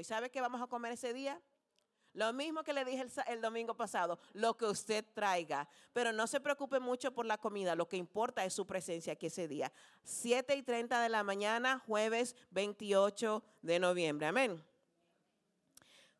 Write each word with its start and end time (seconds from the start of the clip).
¿Y 0.00 0.04
sabe 0.04 0.30
qué 0.30 0.40
vamos 0.40 0.62
a 0.62 0.68
comer 0.68 0.92
ese 0.92 1.12
día? 1.12 1.40
Lo 2.12 2.32
mismo 2.32 2.62
que 2.62 2.72
le 2.72 2.84
dije 2.84 3.04
el, 3.26 3.40
domingo 3.40 3.74
pasado, 3.74 4.20
lo 4.32 4.56
que 4.56 4.64
usted 4.64 5.04
traiga. 5.12 5.68
Pero 5.92 6.12
no 6.12 6.28
se 6.28 6.38
preocupe 6.38 6.78
mucho 6.78 7.12
por 7.12 7.26
la 7.26 7.36
comida, 7.36 7.74
lo 7.74 7.88
que 7.88 7.96
importa 7.96 8.44
es 8.44 8.54
su 8.54 8.64
presencia 8.64 9.14
aquí 9.14 9.26
ese 9.26 9.48
día. 9.48 9.72
7 10.04 10.54
y 10.54 10.62
30 10.62 11.02
de 11.02 11.08
la 11.08 11.24
mañana, 11.24 11.82
jueves 11.84 12.36
28 12.50 13.42
de 13.62 13.80
noviembre. 13.80 14.28
Amén. 14.28 14.64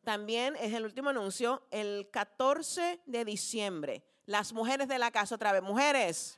También 0.03 0.57
es 0.57 0.73
el 0.73 0.83
último 0.83 1.11
anuncio, 1.11 1.65
el 1.71 2.09
14 2.11 2.99
de 3.05 3.23
diciembre. 3.23 4.03
Las 4.25 4.51
mujeres 4.51 4.89
de 4.89 4.99
la 4.99 5.09
casa, 5.09 5.35
otra 5.35 5.53
vez, 5.53 5.63
mujeres. 5.63 6.37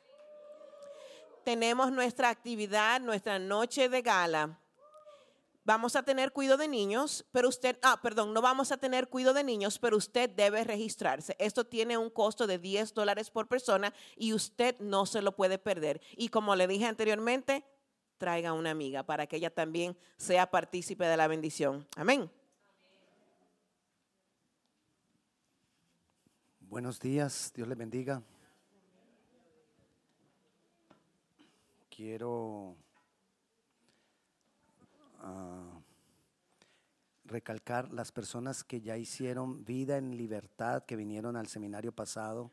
Tenemos 1.44 1.92
nuestra 1.92 2.30
actividad, 2.30 3.02
nuestra 3.02 3.39
noche 3.39 3.89
de 3.89 4.02
gala. 4.04 4.61
Vamos 5.64 5.96
a 5.96 6.02
tener 6.02 6.32
cuidado 6.32 6.57
de 6.57 6.68
niños, 6.68 7.23
pero 7.32 7.48
usted, 7.48 7.77
ah, 7.84 8.00
perdón, 8.02 8.34
no 8.34 8.41
vamos 8.41 8.71
a 8.71 8.77
tener 8.77 9.09
cuidado 9.09 9.36
de 9.36 9.44
niños, 9.44 9.77
pero 9.77 9.95
usted 9.95 10.30
debe 10.30 10.63
registrarse. 10.63 11.36
Esto 11.38 11.66
tiene 11.66 11.98
un 11.98 12.09
costo 12.09 12.48
de 12.48 12.58
10 12.58 12.95
dólares 12.95 13.30
por 13.30 13.48
persona 13.48 13.94
y 14.16 14.34
usted 14.34 14.76
no 14.80 15.05
se 15.05 15.22
lo 15.22 15.36
puede 15.36 15.59
perder. 15.59 16.02
Y 16.17 16.30
como 16.30 16.55
le 16.55 16.67
dije 16.67 16.88
anteriormente, 16.88 17.63
traiga 18.17 18.53
una 18.53 18.72
amiga 18.72 19.03
para 19.03 19.27
que 19.27 19.36
ella 19.36 19.53
también 19.53 19.95
sea 20.17 20.50
partícipe 20.50 21.05
de 21.05 21.17
la 21.17 21.27
bendición. 21.27 21.88
Amén. 21.95 22.31
Buenos 26.62 27.00
días, 27.00 27.52
Dios 27.53 27.67
les 27.67 27.78
bendiga. 27.78 28.23
Quiero 31.89 32.78
recalcar 37.25 37.91
las 37.93 38.11
personas 38.11 38.63
que 38.63 38.81
ya 38.81 38.98
hicieron 38.98 39.63
vida 39.63 39.97
en 39.97 40.17
libertad, 40.17 40.84
que 40.84 40.95
vinieron 40.95 41.38
al 41.38 41.47
seminario 41.47 41.91
pasado, 41.91 42.52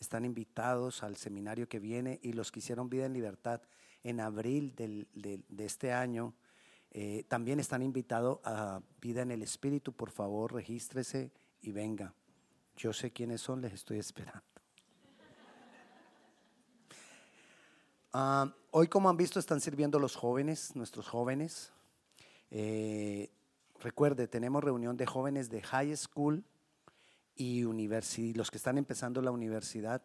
están 0.00 0.24
invitados 0.24 1.02
al 1.02 1.16
seminario 1.16 1.68
que 1.68 1.78
viene 1.78 2.18
y 2.22 2.32
los 2.32 2.50
que 2.50 2.60
hicieron 2.60 2.88
vida 2.88 3.06
en 3.06 3.12
libertad 3.12 3.60
en 4.02 4.20
abril 4.20 4.74
del- 4.74 5.08
de 5.12 5.64
este 5.64 5.92
año. 5.92 6.34
eh, 6.92 7.24
también 7.28 7.60
están 7.60 7.82
invitados 7.82 8.40
a 8.42 8.80
Vida 9.00 9.22
en 9.22 9.30
el 9.30 9.42
Espíritu. 9.42 9.92
Por 9.92 10.10
favor, 10.10 10.52
regístrese 10.52 11.30
y 11.62 11.70
venga. 11.70 12.12
Yo 12.76 12.92
sé 12.92 13.12
quiénes 13.12 13.40
son, 13.40 13.60
les 13.60 13.74
estoy 13.74 14.00
esperando. 14.00 14.42
Ah, 18.12 18.52
hoy, 18.72 18.88
como 18.88 19.08
han 19.08 19.16
visto, 19.16 19.38
están 19.38 19.60
sirviendo 19.60 20.00
los 20.00 20.16
jóvenes, 20.16 20.74
nuestros 20.74 21.06
jóvenes. 21.08 21.72
Eh, 22.50 23.30
recuerde, 23.80 24.28
tenemos 24.28 24.62
reunión 24.62 24.96
de 24.96 25.06
jóvenes 25.06 25.50
de 25.50 25.62
high 25.62 25.96
school 25.96 26.44
y 27.34 27.64
universidad, 27.64 28.36
los 28.36 28.50
que 28.50 28.58
están 28.58 28.78
empezando 28.78 29.22
la 29.22 29.30
universidad, 29.30 30.02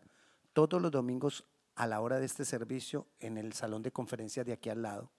todos 0.54 0.82
los 0.82 0.92
domingos 0.92 1.46
a 1.76 1.88
la 1.88 2.00
hora 2.00 2.20
de 2.20 2.26
este 2.26 2.46
servicio 2.46 3.08
en 3.20 3.38
el 3.38 3.54
salón 3.54 3.82
de 3.82 3.92
conferencias 3.92 4.46
de 4.46 4.54
aquí 4.54 4.70
al 4.70 4.82
lado. 4.82 5.12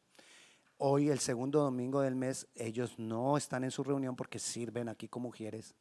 Hoy, 0.79 1.09
el 1.09 1.21
segundo 1.21 1.63
domingo 1.63 2.01
del 2.01 2.17
mes, 2.17 2.49
ellos 2.55 2.99
no 2.99 3.37
están 3.37 3.65
en 3.65 3.71
su 3.71 3.83
reunión 3.83 4.15
porque 4.15 4.39
sirven 4.39 4.89
aquí 4.89 5.09
como 5.09 5.29
mujeres. 5.29 5.75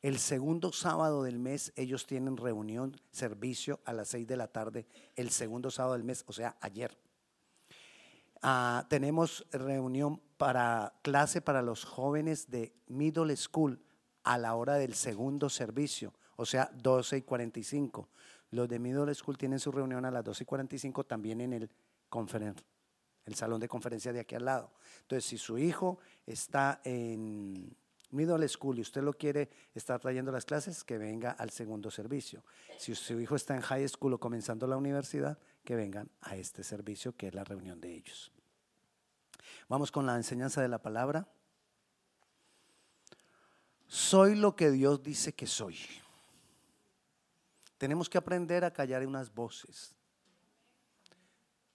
El 0.00 0.18
segundo 0.18 0.72
sábado 0.72 1.22
del 1.22 1.38
mes 1.38 1.72
ellos 1.76 2.06
tienen 2.06 2.36
reunión, 2.36 2.96
servicio 3.10 3.80
a 3.84 3.92
las 3.92 4.08
6 4.08 4.26
de 4.26 4.36
la 4.36 4.48
tarde, 4.48 4.86
el 5.16 5.30
segundo 5.30 5.70
sábado 5.70 5.94
del 5.94 6.04
mes, 6.04 6.24
o 6.26 6.32
sea, 6.32 6.56
ayer. 6.60 6.96
Ah, 8.42 8.86
tenemos 8.88 9.46
reunión 9.50 10.20
para 10.36 10.94
clase 11.02 11.40
para 11.40 11.62
los 11.62 11.84
jóvenes 11.84 12.50
de 12.50 12.72
middle 12.86 13.34
school 13.36 13.80
a 14.22 14.38
la 14.38 14.54
hora 14.54 14.74
del 14.74 14.94
segundo 14.94 15.48
servicio, 15.48 16.12
o 16.36 16.44
sea, 16.46 16.70
12 16.74 17.18
y 17.18 17.22
45. 17.22 18.08
Los 18.50 18.68
de 18.68 18.78
middle 18.78 19.14
school 19.14 19.36
tienen 19.36 19.58
su 19.58 19.72
reunión 19.72 20.04
a 20.04 20.10
las 20.10 20.24
12 20.24 20.44
y 20.44 20.46
45 20.46 21.04
también 21.04 21.40
en 21.40 21.52
el 21.52 21.70
conferen- 22.10 22.62
el 23.24 23.34
salón 23.34 23.60
de 23.60 23.68
conferencia 23.68 24.12
de 24.12 24.20
aquí 24.20 24.34
al 24.36 24.44
lado. 24.44 24.70
Entonces, 25.02 25.24
si 25.24 25.36
su 25.36 25.58
hijo 25.58 25.98
está 26.26 26.80
en 26.84 27.76
middle 28.10 28.46
school 28.48 28.78
y 28.78 28.82
usted 28.82 29.02
lo 29.02 29.12
quiere 29.12 29.50
estar 29.74 30.00
trayendo 30.00 30.32
las 30.32 30.44
clases, 30.44 30.84
que 30.84 30.98
venga 30.98 31.32
al 31.32 31.50
segundo 31.50 31.90
servicio. 31.90 32.44
Si 32.78 32.94
su 32.94 33.20
hijo 33.20 33.36
está 33.36 33.54
en 33.54 33.62
high 33.62 33.88
school 33.88 34.14
o 34.14 34.18
comenzando 34.18 34.66
la 34.66 34.76
universidad, 34.76 35.38
que 35.64 35.76
vengan 35.76 36.10
a 36.22 36.36
este 36.36 36.64
servicio 36.64 37.14
que 37.16 37.28
es 37.28 37.34
la 37.34 37.44
reunión 37.44 37.80
de 37.80 37.94
ellos. 37.94 38.32
Vamos 39.68 39.92
con 39.92 40.06
la 40.06 40.16
enseñanza 40.16 40.62
de 40.62 40.68
la 40.68 40.80
palabra. 40.80 41.28
Soy 43.86 44.34
lo 44.34 44.56
que 44.56 44.70
Dios 44.70 45.02
dice 45.02 45.34
que 45.34 45.46
soy. 45.46 45.78
Tenemos 47.76 48.08
que 48.08 48.18
aprender 48.18 48.64
a 48.64 48.72
callar 48.72 49.06
unas 49.06 49.32
voces. 49.32 49.94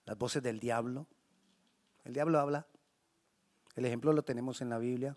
Las 0.04 0.18
voces 0.18 0.42
del 0.42 0.60
diablo. 0.60 1.06
El 2.04 2.12
diablo 2.12 2.38
habla. 2.38 2.66
El 3.74 3.84
ejemplo 3.84 4.12
lo 4.12 4.22
tenemos 4.22 4.60
en 4.60 4.68
la 4.68 4.78
Biblia. 4.78 5.16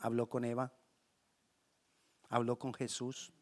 Habló 0.00 0.28
con 0.28 0.44
Eva. 0.44 0.72
Habló 2.28 2.58
con 2.58 2.74
Jesús. 2.74 3.32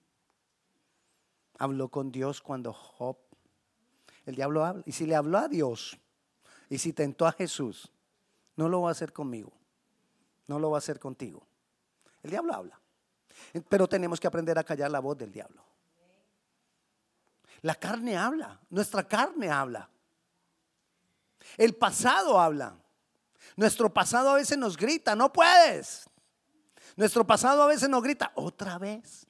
Habló 1.59 1.89
con 1.89 2.13
Dios 2.13 2.41
cuando 2.41 2.73
Job. 2.73 3.17
El 4.27 4.35
diablo 4.35 4.65
habla. 4.65 4.83
Y 4.87 4.93
si 4.93 5.07
le 5.07 5.17
habló 5.17 5.39
a 5.39 5.49
Dios 5.49 5.99
y 6.69 6.79
si 6.79 6.93
tentó 6.93 7.27
a 7.27 7.33
Jesús, 7.33 7.91
no 8.57 8.69
lo 8.69 8.83
va 8.83 8.91
a 8.91 8.93
hacer 8.93 9.13
conmigo. 9.13 9.53
No 10.47 10.59
lo 10.59 10.71
va 10.71 10.77
a 10.77 10.79
hacer 10.79 10.99
contigo. 10.99 11.47
El 12.23 12.31
diablo 12.31 12.55
habla. 12.55 12.81
Pero 13.69 13.89
tenemos 13.89 14.19
que 14.19 14.27
aprender 14.27 14.59
a 14.59 14.65
callar 14.65 14.91
la 14.91 15.01
voz 15.01 15.17
del 15.17 15.33
diablo. 15.33 15.63
La 17.63 17.75
carne 17.75 18.17
habla. 18.17 18.61
Nuestra 18.71 19.07
carne 19.07 19.51
habla. 19.51 19.89
El 21.57 21.75
pasado 21.75 22.41
habla. 22.41 22.77
Nuestro 23.57 23.93
pasado 23.93 24.31
a 24.31 24.35
veces 24.35 24.59
nos 24.59 24.77
grita, 24.77 25.15
no 25.17 25.33
puedes. 25.33 26.08
Nuestro 26.99 27.25
pasado 27.25 27.63
a 27.63 27.69
veces 27.69 27.89
nos 27.89 28.03
grita, 28.03 28.33
otra 28.35 28.77
vez. 28.77 29.25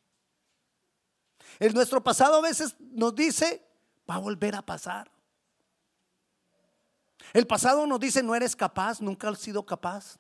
El 1.59 1.75
nuestro 1.75 2.03
pasado 2.03 2.37
a 2.37 2.41
veces 2.41 2.75
nos 2.81 3.15
dice, 3.15 3.63
va 4.09 4.15
a 4.15 4.21
volver 4.21 4.55
a 4.55 4.63
pasar. 4.63 5.11
El 7.35 7.47
pasado 7.47 7.87
nos 7.87 8.01
dice, 8.01 8.23
no 8.23 8.35
eres 8.35 8.57
capaz, 8.57 9.03
nunca 9.03 9.29
has 9.29 9.39
sido 9.39 9.67
capaz. 9.67 10.19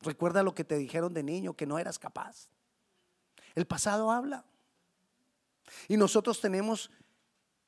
Recuerda 0.00 0.44
lo 0.44 0.54
que 0.54 0.62
te 0.62 0.76
dijeron 0.76 1.12
de 1.12 1.24
niño, 1.24 1.56
que 1.56 1.66
no 1.66 1.76
eras 1.76 1.98
capaz. 1.98 2.48
El 3.56 3.66
pasado 3.66 4.12
habla. 4.12 4.44
Y 5.88 5.96
nosotros 5.96 6.40
tenemos 6.40 6.88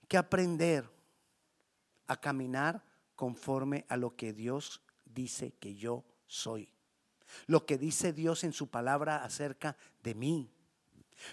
que 0.06 0.16
aprender 0.16 0.88
a 2.06 2.20
caminar 2.20 2.84
conforme 3.16 3.84
a 3.88 3.96
lo 3.96 4.14
que 4.14 4.32
Dios 4.32 4.80
dice 5.04 5.54
que 5.54 5.74
yo 5.74 6.04
soy. 6.28 6.71
Lo 7.46 7.66
que 7.66 7.78
dice 7.78 8.12
Dios 8.12 8.44
en 8.44 8.52
su 8.52 8.68
palabra 8.68 9.24
acerca 9.24 9.76
de 10.02 10.14
mí. 10.14 10.50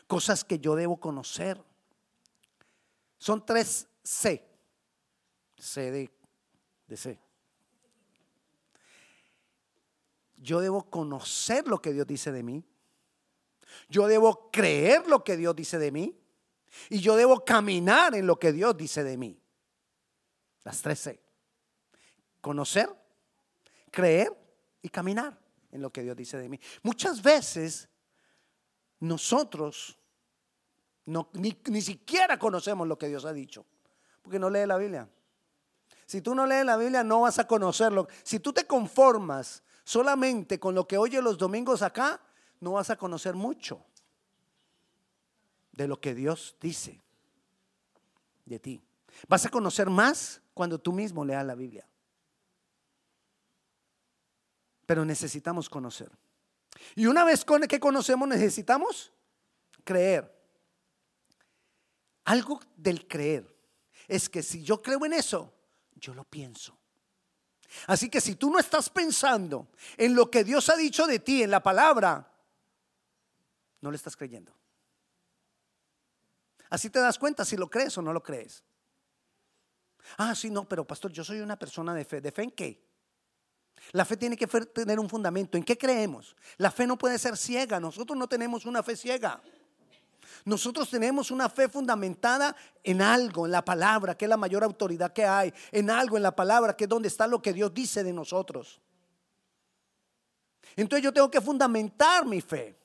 Cosas 0.08 0.44
que 0.44 0.60
yo 0.60 0.76
debo 0.76 1.00
conocer. 1.00 1.62
Son 3.18 3.46
tres 3.46 3.88
C. 4.04 4.46
C 5.58 5.92
de, 5.92 6.98
C. 6.98 7.20
Yo 10.38 10.62
debo 10.62 10.90
conocer 10.90 11.68
lo 11.68 11.82
que 11.82 11.92
Dios 11.92 12.08
dice 12.08 12.32
de 12.32 12.44
mí. 12.44 12.64
Yo 13.90 14.08
debo 14.08 14.50
creer 14.52 15.06
lo 15.08 15.24
que 15.24 15.36
Dios 15.36 15.56
dice 15.56 15.78
de 15.78 15.92
mí. 15.92 16.18
Y 16.90 17.02
yo 17.02 17.16
debo 17.16 17.44
caminar 17.44 18.16
en 18.16 18.26
lo 18.26 18.40
que 18.40 18.54
Dios 18.54 18.78
dice 18.78 19.04
de 19.04 19.18
mí. 19.18 19.38
Las 20.64 20.82
tres 20.82 21.00
C. 21.00 21.20
Conocer, 22.42 22.90
creer 23.92 24.32
y 24.82 24.88
caminar 24.88 25.38
en 25.72 25.82
lo 25.82 25.92
que 25.92 26.04
Dios 26.04 26.16
dice 26.16 26.38
de 26.38 26.50
mí. 26.50 26.60
Muchas 26.84 27.22
veces 27.22 27.90
nosotros 29.00 29.98
no, 31.06 31.30
ni, 31.34 31.58
ni 31.66 31.82
siquiera 31.82 32.38
conocemos 32.38 32.88
lo 32.88 32.98
que 32.98 33.08
Dios 33.08 33.26
ha 33.26 33.34
dicho, 33.34 33.66
porque 34.22 34.40
no 34.40 34.50
lee 34.50 34.66
la 34.66 34.78
Biblia. 34.78 35.10
Si 36.10 36.22
tú 36.22 36.34
no 36.34 36.48
lees 36.48 36.66
la 36.66 36.76
Biblia 36.76 37.04
no 37.04 37.22
vas 37.22 37.38
a 37.38 37.46
conocerlo. 37.46 38.08
Si 38.24 38.40
tú 38.40 38.52
te 38.52 38.66
conformas 38.66 39.62
solamente 39.84 40.60
con 40.60 40.74
lo 40.74 40.88
que 40.88 40.98
oyes 40.98 41.24
los 41.24 41.38
domingos 41.38 41.84
acá, 41.84 42.20
no 42.60 42.72
vas 42.72 42.90
a 42.90 42.96
conocer 42.96 43.36
mucho 43.36 43.86
de 45.72 45.88
lo 45.88 46.02
que 46.02 46.16
Dios 46.16 46.58
dice 46.60 47.00
de 48.46 48.58
ti. 48.58 48.82
Vas 49.28 49.46
a 49.46 49.50
conocer 49.50 49.90
más 49.90 50.42
cuando 50.56 50.80
tú 50.80 50.92
mismo 50.92 51.24
leas 51.24 51.46
la 51.46 51.54
Biblia. 51.54 51.88
Pero 54.90 55.06
necesitamos 55.06 55.70
conocer. 55.70 56.10
Y 56.96 57.06
una 57.06 57.24
vez 57.24 57.46
que 57.68 57.80
conocemos, 57.80 58.28
necesitamos 58.28 59.14
creer. 59.84 60.36
Algo 62.26 62.60
del 62.76 63.08
creer 63.08 63.56
es 64.08 64.28
que 64.28 64.42
si 64.42 64.64
yo 64.64 64.82
creo 64.82 65.06
en 65.06 65.14
eso, 65.14 65.54
yo 65.94 66.16
lo 66.16 66.24
pienso. 66.24 66.76
Así 67.86 68.10
que 68.10 68.20
si 68.20 68.34
tú 68.34 68.50
no 68.50 68.58
estás 68.58 68.90
pensando 68.90 69.68
en 69.96 70.16
lo 70.16 70.32
que 70.32 70.44
Dios 70.44 70.70
ha 70.70 70.76
dicho 70.76 71.06
de 71.06 71.20
ti, 71.20 71.44
en 71.44 71.52
la 71.52 71.62
palabra, 71.62 72.28
no 73.82 73.92
le 73.92 73.96
estás 73.96 74.18
creyendo. 74.18 74.52
Así 76.72 76.90
te 76.90 76.98
das 76.98 77.20
cuenta 77.20 77.46
si 77.46 77.58
lo 77.58 77.70
crees 77.70 77.96
o 78.00 78.02
no 78.02 78.12
lo 78.12 78.24
crees. 78.24 78.64
Ah, 80.18 80.34
sí, 80.34 80.50
no, 80.50 80.68
pero 80.68 80.84
pastor, 80.84 81.12
yo 81.12 81.24
soy 81.24 81.42
una 81.42 81.60
persona 81.60 81.94
de 81.94 82.06
fe. 82.06 82.22
¿De 82.22 82.32
fe 82.32 82.42
en 82.42 82.50
qué? 82.50 82.89
La 83.92 84.06
fe 84.06 84.18
tiene 84.18 84.38
que 84.38 84.48
tener 84.48 85.00
un 85.00 85.10
fundamento. 85.10 85.58
¿En 85.58 85.64
qué 85.64 85.78
creemos? 85.78 86.36
La 86.58 86.72
fe 86.72 86.86
no 86.86 86.98
puede 86.98 87.18
ser 87.18 87.38
ciega. 87.38 87.80
Nosotros 87.80 88.18
no 88.18 88.28
tenemos 88.28 88.66
una 88.66 88.84
fe 88.84 88.96
ciega. 88.96 89.42
Nosotros 90.46 90.90
tenemos 90.90 91.32
una 91.32 91.50
fe 91.50 91.68
fundamentada 91.68 92.56
en 92.84 93.02
algo, 93.02 93.46
en 93.46 93.52
la 93.52 93.64
palabra, 93.64 94.16
que 94.16 94.26
es 94.26 94.30
la 94.30 94.38
mayor 94.38 94.64
autoridad 94.64 95.12
que 95.12 95.26
hay, 95.26 95.54
en 95.72 95.90
algo, 95.90 96.18
en 96.18 96.24
la 96.24 96.36
palabra, 96.36 96.76
que 96.76 96.86
es 96.86 96.90
donde 96.90 97.08
está 97.08 97.28
lo 97.28 97.42
que 97.42 97.54
Dios 97.54 97.74
dice 97.74 98.04
de 98.04 98.14
nosotros. 98.14 98.80
Entonces 100.76 101.04
yo 101.04 101.12
tengo 101.12 101.30
que 101.30 101.42
fundamentar 101.42 102.26
mi 102.26 102.42
fe. 102.42 102.79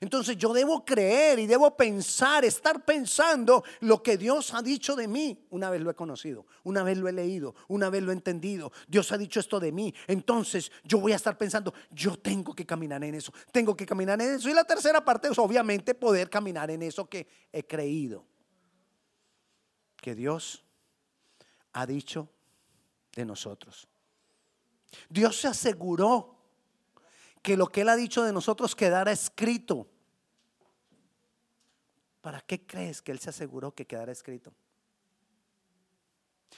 Entonces 0.00 0.36
yo 0.36 0.52
debo 0.52 0.84
creer 0.84 1.38
y 1.38 1.46
debo 1.46 1.76
pensar, 1.76 2.44
estar 2.44 2.84
pensando 2.84 3.64
lo 3.80 4.02
que 4.02 4.16
Dios 4.16 4.54
ha 4.54 4.62
dicho 4.62 4.96
de 4.96 5.08
mí. 5.08 5.46
Una 5.50 5.70
vez 5.70 5.80
lo 5.80 5.90
he 5.90 5.94
conocido, 5.94 6.46
una 6.64 6.82
vez 6.82 6.98
lo 6.98 7.08
he 7.08 7.12
leído, 7.12 7.54
una 7.68 7.90
vez 7.90 8.02
lo 8.02 8.10
he 8.10 8.14
entendido. 8.14 8.72
Dios 8.86 9.10
ha 9.12 9.18
dicho 9.18 9.40
esto 9.40 9.60
de 9.60 9.72
mí. 9.72 9.94
Entonces 10.06 10.70
yo 10.84 10.98
voy 10.98 11.12
a 11.12 11.16
estar 11.16 11.36
pensando, 11.36 11.74
yo 11.90 12.18
tengo 12.18 12.54
que 12.54 12.66
caminar 12.66 13.02
en 13.04 13.14
eso, 13.14 13.32
tengo 13.52 13.76
que 13.76 13.86
caminar 13.86 14.20
en 14.20 14.34
eso. 14.34 14.48
Y 14.48 14.54
la 14.54 14.64
tercera 14.64 15.04
parte 15.04 15.28
es 15.28 15.38
obviamente 15.38 15.94
poder 15.94 16.30
caminar 16.30 16.70
en 16.70 16.82
eso 16.82 17.08
que 17.08 17.26
he 17.52 17.66
creído. 17.66 18.24
Que 19.96 20.14
Dios 20.14 20.64
ha 21.72 21.86
dicho 21.86 22.28
de 23.14 23.24
nosotros. 23.24 23.88
Dios 25.08 25.40
se 25.40 25.48
aseguró 25.48 26.37
que 27.42 27.56
lo 27.56 27.66
que 27.66 27.82
Él 27.82 27.88
ha 27.88 27.96
dicho 27.96 28.22
de 28.22 28.32
nosotros 28.32 28.74
quedara 28.74 29.12
escrito. 29.12 29.86
¿Para 32.20 32.40
qué 32.40 32.66
crees 32.66 33.00
que 33.00 33.12
Él 33.12 33.18
se 33.18 33.30
aseguró 33.30 33.72
que 33.74 33.86
quedara 33.86 34.12
escrito? 34.12 34.52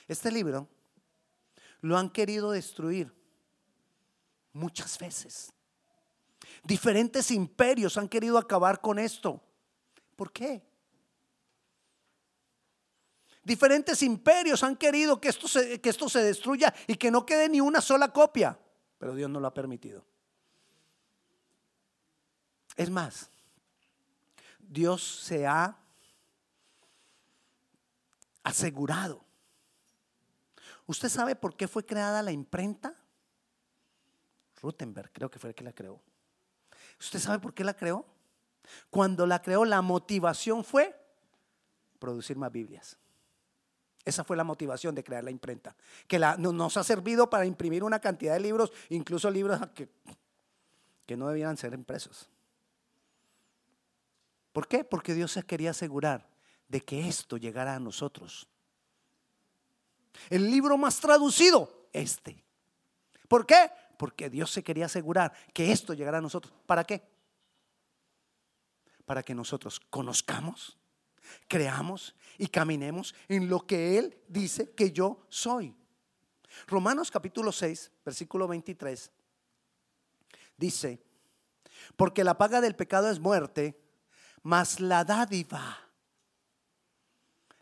Este 0.08 0.30
libro 0.30 0.68
lo 1.80 1.96
han 1.96 2.10
querido 2.10 2.50
destruir 2.50 3.12
muchas 4.52 4.98
veces. 4.98 5.52
Diferentes 6.64 7.30
imperios 7.30 7.96
han 7.96 8.08
querido 8.08 8.38
acabar 8.38 8.80
con 8.80 8.98
esto. 8.98 9.40
¿Por 10.16 10.32
qué? 10.32 10.62
Diferentes 13.42 14.02
imperios 14.02 14.62
han 14.62 14.76
querido 14.76 15.20
que 15.20 15.28
esto, 15.28 15.48
se, 15.48 15.80
que 15.80 15.88
esto 15.88 16.08
se 16.08 16.22
destruya 16.22 16.74
y 16.86 16.96
que 16.96 17.10
no 17.10 17.24
quede 17.24 17.48
ni 17.48 17.60
una 17.60 17.80
sola 17.80 18.12
copia, 18.12 18.58
pero 18.98 19.14
Dios 19.14 19.30
no 19.30 19.40
lo 19.40 19.46
ha 19.46 19.54
permitido. 19.54 20.04
Es 22.76 22.90
más, 22.90 23.30
Dios 24.58 25.02
se 25.22 25.46
ha 25.46 25.76
asegurado. 28.42 29.24
¿Usted 30.86 31.08
sabe 31.08 31.36
por 31.36 31.56
qué 31.56 31.68
fue 31.68 31.84
creada 31.84 32.22
la 32.22 32.32
imprenta? 32.32 32.94
Rutenberg 34.60 35.12
creo 35.12 35.30
que 35.30 35.38
fue 35.38 35.50
el 35.50 35.54
que 35.54 35.64
la 35.64 35.72
creó. 35.72 36.00
¿Usted 36.98 37.18
sabe 37.18 37.38
por 37.38 37.54
qué 37.54 37.64
la 37.64 37.74
creó? 37.74 38.04
Cuando 38.90 39.26
la 39.26 39.40
creó, 39.40 39.64
la 39.64 39.82
motivación 39.82 40.64
fue 40.64 40.96
producir 41.98 42.36
más 42.36 42.52
Biblias. 42.52 42.96
Esa 44.04 44.24
fue 44.24 44.36
la 44.36 44.44
motivación 44.44 44.94
de 44.94 45.04
crear 45.04 45.22
la 45.22 45.30
imprenta, 45.30 45.76
que 46.08 46.18
nos 46.18 46.76
ha 46.76 46.84
servido 46.84 47.28
para 47.28 47.44
imprimir 47.44 47.84
una 47.84 48.00
cantidad 48.00 48.32
de 48.34 48.40
libros, 48.40 48.72
incluso 48.88 49.30
libros 49.30 49.60
que, 49.74 49.88
que 51.06 51.16
no 51.16 51.28
debieran 51.28 51.56
ser 51.56 51.74
impresos. 51.74 52.28
¿Por 54.52 54.66
qué? 54.66 54.84
Porque 54.84 55.14
Dios 55.14 55.32
se 55.32 55.42
quería 55.44 55.70
asegurar 55.70 56.28
de 56.68 56.80
que 56.80 57.08
esto 57.08 57.36
llegara 57.36 57.74
a 57.74 57.80
nosotros. 57.80 58.48
El 60.28 60.50
libro 60.50 60.76
más 60.76 61.00
traducido, 61.00 61.88
este. 61.92 62.44
¿Por 63.28 63.46
qué? 63.46 63.70
Porque 63.96 64.28
Dios 64.28 64.50
se 64.50 64.62
quería 64.62 64.86
asegurar 64.86 65.32
que 65.54 65.70
esto 65.70 65.94
llegara 65.94 66.18
a 66.18 66.20
nosotros. 66.20 66.52
¿Para 66.66 66.84
qué? 66.84 67.02
Para 69.04 69.22
que 69.22 69.34
nosotros 69.34 69.78
conozcamos, 69.78 70.78
creamos 71.48 72.14
y 72.38 72.48
caminemos 72.48 73.14
en 73.28 73.48
lo 73.48 73.66
que 73.66 73.98
Él 73.98 74.18
dice 74.28 74.72
que 74.72 74.92
yo 74.92 75.26
soy. 75.28 75.74
Romanos 76.66 77.10
capítulo 77.10 77.52
6, 77.52 77.92
versículo 78.04 78.48
23, 78.48 79.10
dice, 80.56 81.00
porque 81.96 82.24
la 82.24 82.36
paga 82.36 82.60
del 82.60 82.74
pecado 82.74 83.10
es 83.10 83.20
muerte 83.20 83.80
mas 84.42 84.80
la 84.80 85.04
dádiva, 85.04 85.78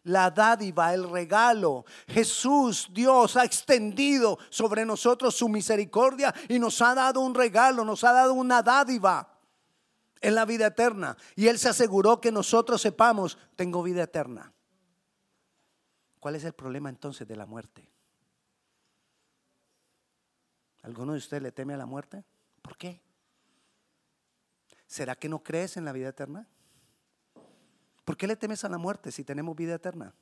la 0.04 0.30
dádiva, 0.30 0.94
el 0.94 1.08
regalo. 1.08 1.84
Jesús, 2.06 2.88
Dios, 2.90 3.36
ha 3.36 3.44
extendido 3.44 4.38
sobre 4.50 4.84
nosotros 4.84 5.36
su 5.36 5.48
misericordia 5.48 6.34
y 6.48 6.58
nos 6.58 6.80
ha 6.82 6.94
dado 6.94 7.20
un 7.20 7.34
regalo, 7.34 7.84
nos 7.84 8.04
ha 8.04 8.12
dado 8.12 8.34
una 8.34 8.62
dádiva 8.62 9.38
en 10.20 10.34
la 10.34 10.44
vida 10.44 10.66
eterna. 10.66 11.16
Y 11.36 11.48
Él 11.48 11.58
se 11.58 11.68
aseguró 11.68 12.20
que 12.20 12.32
nosotros 12.32 12.80
sepamos, 12.80 13.38
tengo 13.56 13.82
vida 13.82 14.02
eterna. 14.02 14.52
¿Cuál 16.20 16.34
es 16.34 16.44
el 16.44 16.52
problema 16.52 16.88
entonces 16.88 17.28
de 17.28 17.36
la 17.36 17.46
muerte? 17.46 17.88
¿Alguno 20.82 21.12
de 21.12 21.18
ustedes 21.18 21.42
le 21.42 21.52
teme 21.52 21.74
a 21.74 21.76
la 21.76 21.86
muerte? 21.86 22.24
¿Por 22.62 22.76
qué? 22.76 23.00
¿Será 24.86 25.14
que 25.14 25.28
no 25.28 25.42
crees 25.42 25.76
en 25.76 25.84
la 25.84 25.92
vida 25.92 26.08
eterna? 26.08 26.48
¿Por 28.08 28.16
qué 28.16 28.26
le 28.26 28.36
temes 28.36 28.64
a 28.64 28.70
la 28.70 28.78
muerte 28.78 29.12
si 29.12 29.22
tenemos 29.22 29.54
vida 29.54 29.74
eterna? 29.74 30.14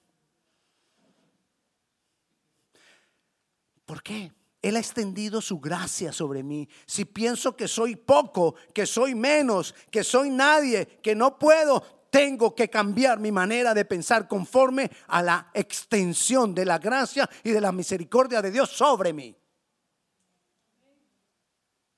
¿Por 3.84 4.02
qué? 4.02 4.32
Él 4.60 4.74
ha 4.74 4.80
extendido 4.80 5.40
su 5.40 5.60
gracia 5.60 6.10
sobre 6.12 6.42
mí. 6.42 6.68
Si 6.84 7.04
pienso 7.04 7.54
que 7.54 7.68
soy 7.68 7.94
poco, 7.94 8.56
que 8.74 8.86
soy 8.86 9.14
menos, 9.14 9.72
que 9.88 10.02
soy 10.02 10.30
nadie, 10.30 10.98
que 11.00 11.14
no 11.14 11.38
puedo, 11.38 12.08
tengo 12.10 12.56
que 12.56 12.68
cambiar 12.68 13.20
mi 13.20 13.30
manera 13.30 13.72
de 13.72 13.84
pensar 13.84 14.26
conforme 14.26 14.90
a 15.06 15.22
la 15.22 15.52
extensión 15.54 16.56
de 16.56 16.64
la 16.64 16.80
gracia 16.80 17.30
y 17.44 17.52
de 17.52 17.60
la 17.60 17.70
misericordia 17.70 18.42
de 18.42 18.50
Dios 18.50 18.68
sobre 18.68 19.12
mí. 19.12 19.36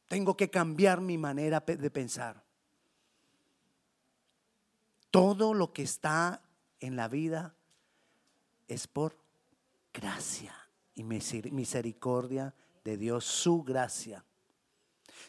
Tengo 0.07 0.37
que 0.37 0.51
cambiar 0.51 1.01
mi 1.01 1.17
manera 1.17 1.61
de 1.61 1.91
pensar. 1.91 2.48
Todo 5.11 5.55
lo 5.55 5.73
que 5.73 5.83
está 5.83 6.43
en 6.81 6.97
la 6.97 7.09
vida 7.09 7.55
es 8.67 8.87
por 8.87 9.17
gracia 9.93 10.55
y 10.95 11.03
misericordia 11.05 12.55
de 12.85 12.97
Dios, 12.97 13.25
su 13.25 13.63
gracia. 13.63 14.25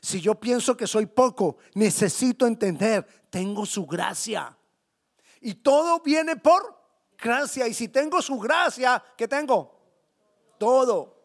Si 0.01 0.21
yo 0.21 0.35
pienso 0.35 0.77
que 0.77 0.87
soy 0.87 1.05
poco, 1.05 1.57
necesito 1.73 2.45
entender, 2.45 3.05
tengo 3.29 3.65
su 3.65 3.85
gracia. 3.85 4.55
Y 5.41 5.55
todo 5.55 6.01
viene 6.01 6.35
por 6.35 6.77
gracia. 7.17 7.67
Y 7.67 7.73
si 7.73 7.87
tengo 7.87 8.21
su 8.21 8.39
gracia, 8.39 9.03
¿qué 9.17 9.27
tengo? 9.27 9.79
Todo. 10.57 11.19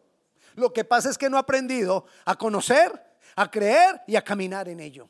Lo 0.55 0.71
que 0.71 0.83
pasa 0.83 1.09
es 1.09 1.17
que 1.17 1.29
no 1.29 1.37
he 1.37 1.39
aprendido 1.39 2.05
a 2.25 2.35
conocer, 2.35 2.91
a 3.35 3.49
creer 3.49 4.01
y 4.07 4.15
a 4.15 4.23
caminar 4.23 4.69
en 4.69 4.79
ello. 4.79 5.09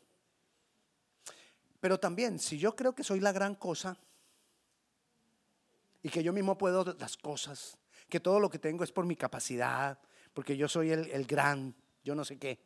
Pero 1.86 2.00
también, 2.00 2.39
si 2.39 2.58
yo 2.58 2.75
creo 2.75 2.96
que 2.96 3.04
soy 3.04 3.20
la 3.20 3.32
gran 3.32 3.54
cosa 3.54 3.96
y 6.01 6.10
que 6.10 6.24
yo 6.24 6.34
mismo 6.34 6.58
puedo 6.58 6.84
las 6.98 7.15
cosas, 7.15 7.77
que 8.10 8.20
todo 8.20 8.39
lo 8.39 8.50
que 8.50 8.58
tengo 8.58 8.84
es 8.84 8.92
por 8.92 9.06
mi 9.06 9.15
capacidad, 9.15 10.00
porque 10.34 10.58
yo 10.58 10.68
soy 10.68 10.89
el, 10.89 11.27
gran, 11.27 11.75
yo 12.04 12.15
no 12.15 12.25
sé 12.25 12.39
qué. 12.39 12.60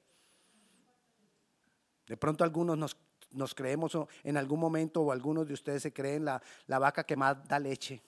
De 2.08 2.16
pronto 2.16 2.46
algunos 2.46 2.78
nos, 3.32 3.56
creemos 3.56 3.92
en 4.24 4.38
algún 4.38 4.62
momento 4.62 5.02
o 5.02 5.12
algunos 5.12 5.46
de 5.46 5.54
ustedes 5.54 5.84
se 5.84 5.92
creen 5.92 6.24
la, 6.24 6.42
la 6.68 6.80
vaca 6.80 7.04
que 7.04 7.18
más 7.18 7.46
da 7.46 7.60
leche. 7.60 8.02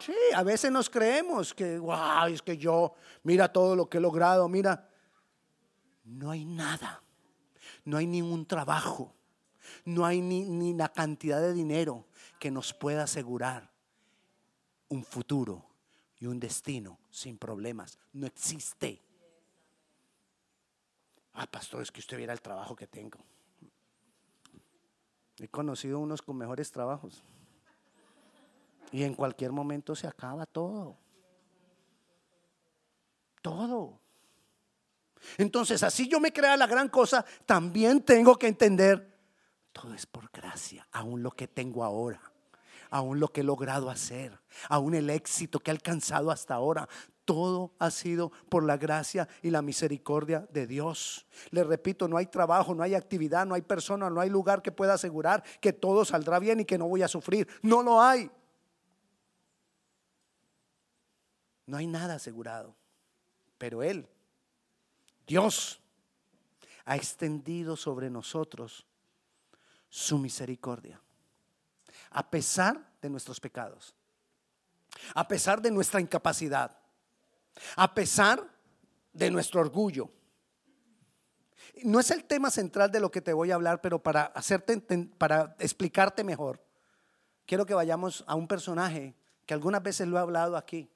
Sí, 0.00 0.12
a 0.34 0.42
veces 0.42 0.70
nos 0.70 0.90
creemos 0.90 1.54
que, 1.54 1.78
wow, 1.78 2.26
es 2.30 2.42
que 2.42 2.58
yo, 2.58 2.92
mira 3.22 3.50
todo 3.50 3.74
lo 3.74 3.88
que 3.88 3.96
he 3.96 4.00
logrado, 4.02 4.46
mira. 4.50 4.86
No 6.04 6.30
hay 6.30 6.44
nada, 6.44 7.02
no 7.86 7.96
hay 7.96 8.06
ningún 8.06 8.44
trabajo, 8.44 9.14
no 9.84 10.04
hay 10.04 10.20
ni, 10.20 10.74
la 10.74 10.90
cantidad 10.90 11.40
de 11.40 11.52
dinero 11.52 12.06
que 12.38 12.50
nos 12.50 12.72
pueda 12.72 13.04
asegurar 13.04 13.70
un 14.88 15.04
futuro 15.04 15.64
y 16.18 16.26
un 16.26 16.40
destino 16.40 16.98
sin 17.10 17.38
problemas. 17.38 17.98
No 18.12 18.26
existe. 18.26 19.02
Ah, 21.34 21.46
pastor, 21.46 21.82
es 21.82 21.90
que 21.90 22.00
usted 22.00 22.16
viera 22.16 22.32
el 22.32 22.40
trabajo 22.40 22.74
que 22.74 22.86
tengo. 22.86 23.18
He 25.38 25.48
conocido 25.48 25.98
unos 25.98 26.20
con 26.20 26.36
mejores 26.36 26.70
trabajos. 26.70 27.22
Y 28.92 29.04
en 29.04 29.14
cualquier 29.14 29.52
momento 29.52 29.94
se 29.94 30.06
acaba 30.06 30.44
todo. 30.46 30.96
Todo. 33.40 33.98
Entonces, 35.38 35.82
así 35.82 36.08
yo 36.08 36.20
me 36.20 36.32
crea 36.32 36.56
la 36.56 36.66
gran 36.66 36.88
cosa, 36.88 37.24
también 37.46 38.02
tengo 38.02 38.36
que 38.36 38.48
entender, 38.48 39.09
todo 39.72 39.94
es 39.94 40.06
por 40.06 40.30
gracia, 40.30 40.86
aún 40.92 41.22
lo 41.22 41.30
que 41.30 41.48
tengo 41.48 41.84
ahora, 41.84 42.20
aún 42.90 43.20
lo 43.20 43.28
que 43.28 43.40
he 43.40 43.44
logrado 43.44 43.90
hacer, 43.90 44.38
aún 44.68 44.94
el 44.94 45.10
éxito 45.10 45.60
que 45.60 45.70
he 45.70 45.74
alcanzado 45.74 46.30
hasta 46.30 46.54
ahora, 46.54 46.88
todo 47.24 47.72
ha 47.78 47.92
sido 47.92 48.32
por 48.48 48.64
la 48.64 48.76
gracia 48.76 49.28
y 49.40 49.50
la 49.50 49.62
misericordia 49.62 50.48
de 50.50 50.66
Dios. 50.66 51.26
Le 51.50 51.62
repito, 51.62 52.08
no 52.08 52.16
hay 52.16 52.26
trabajo, 52.26 52.74
no 52.74 52.82
hay 52.82 52.96
actividad, 52.96 53.46
no 53.46 53.54
hay 53.54 53.62
persona, 53.62 54.10
no 54.10 54.20
hay 54.20 54.28
lugar 54.28 54.62
que 54.62 54.72
pueda 54.72 54.94
asegurar 54.94 55.44
que 55.60 55.72
todo 55.72 56.04
saldrá 56.04 56.40
bien 56.40 56.58
y 56.58 56.64
que 56.64 56.76
no 56.76 56.88
voy 56.88 57.02
a 57.02 57.08
sufrir. 57.08 57.46
No 57.62 57.84
lo 57.84 58.00
hay. 58.00 58.28
No 61.66 61.76
hay 61.76 61.86
nada 61.86 62.16
asegurado. 62.16 62.74
Pero 63.58 63.84
Él, 63.84 64.08
Dios, 65.24 65.80
ha 66.84 66.96
extendido 66.96 67.76
sobre 67.76 68.10
nosotros 68.10 68.84
su 69.90 70.16
misericordia. 70.18 70.98
A 72.10 72.30
pesar 72.30 72.96
de 73.02 73.10
nuestros 73.10 73.38
pecados. 73.38 73.94
A 75.14 75.28
pesar 75.28 75.60
de 75.60 75.70
nuestra 75.70 76.00
incapacidad 76.00 76.80
a 77.76 77.94
pesar 77.94 78.48
de 79.12 79.30
nuestro 79.30 79.60
orgullo. 79.60 80.10
No 81.84 82.00
es 82.00 82.10
el 82.10 82.24
tema 82.24 82.50
central 82.50 82.90
de 82.90 83.00
lo 83.00 83.10
que 83.10 83.20
te 83.20 83.32
voy 83.32 83.50
a 83.50 83.54
hablar, 83.54 83.80
pero 83.80 84.02
para 84.02 84.24
hacerte 84.24 84.78
para 85.18 85.56
explicarte 85.58 86.24
mejor, 86.24 86.62
quiero 87.46 87.66
que 87.66 87.74
vayamos 87.74 88.24
a 88.26 88.34
un 88.34 88.48
personaje 88.48 89.14
que 89.46 89.54
algunas 89.54 89.82
veces 89.82 90.08
lo 90.08 90.16
he 90.16 90.20
hablado 90.20 90.56
aquí. 90.56 90.90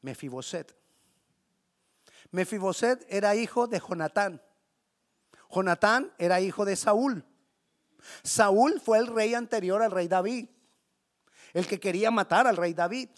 Mefiboset. 0.00 0.76
Mefiboset 2.30 3.04
era 3.08 3.34
hijo 3.34 3.66
de 3.66 3.80
Jonatán. 3.80 4.42
Jonatán 5.52 6.12
era 6.18 6.40
hijo 6.40 6.64
de 6.64 6.76
Saúl. 6.76 7.24
Saúl 8.22 8.80
fue 8.80 8.98
el 8.98 9.06
rey 9.06 9.34
anterior 9.34 9.82
al 9.82 9.90
rey 9.90 10.08
David, 10.08 10.48
el 11.52 11.66
que 11.66 11.78
quería 11.78 12.10
matar 12.10 12.46
al 12.46 12.56
rey 12.56 12.72
David. 12.72 13.10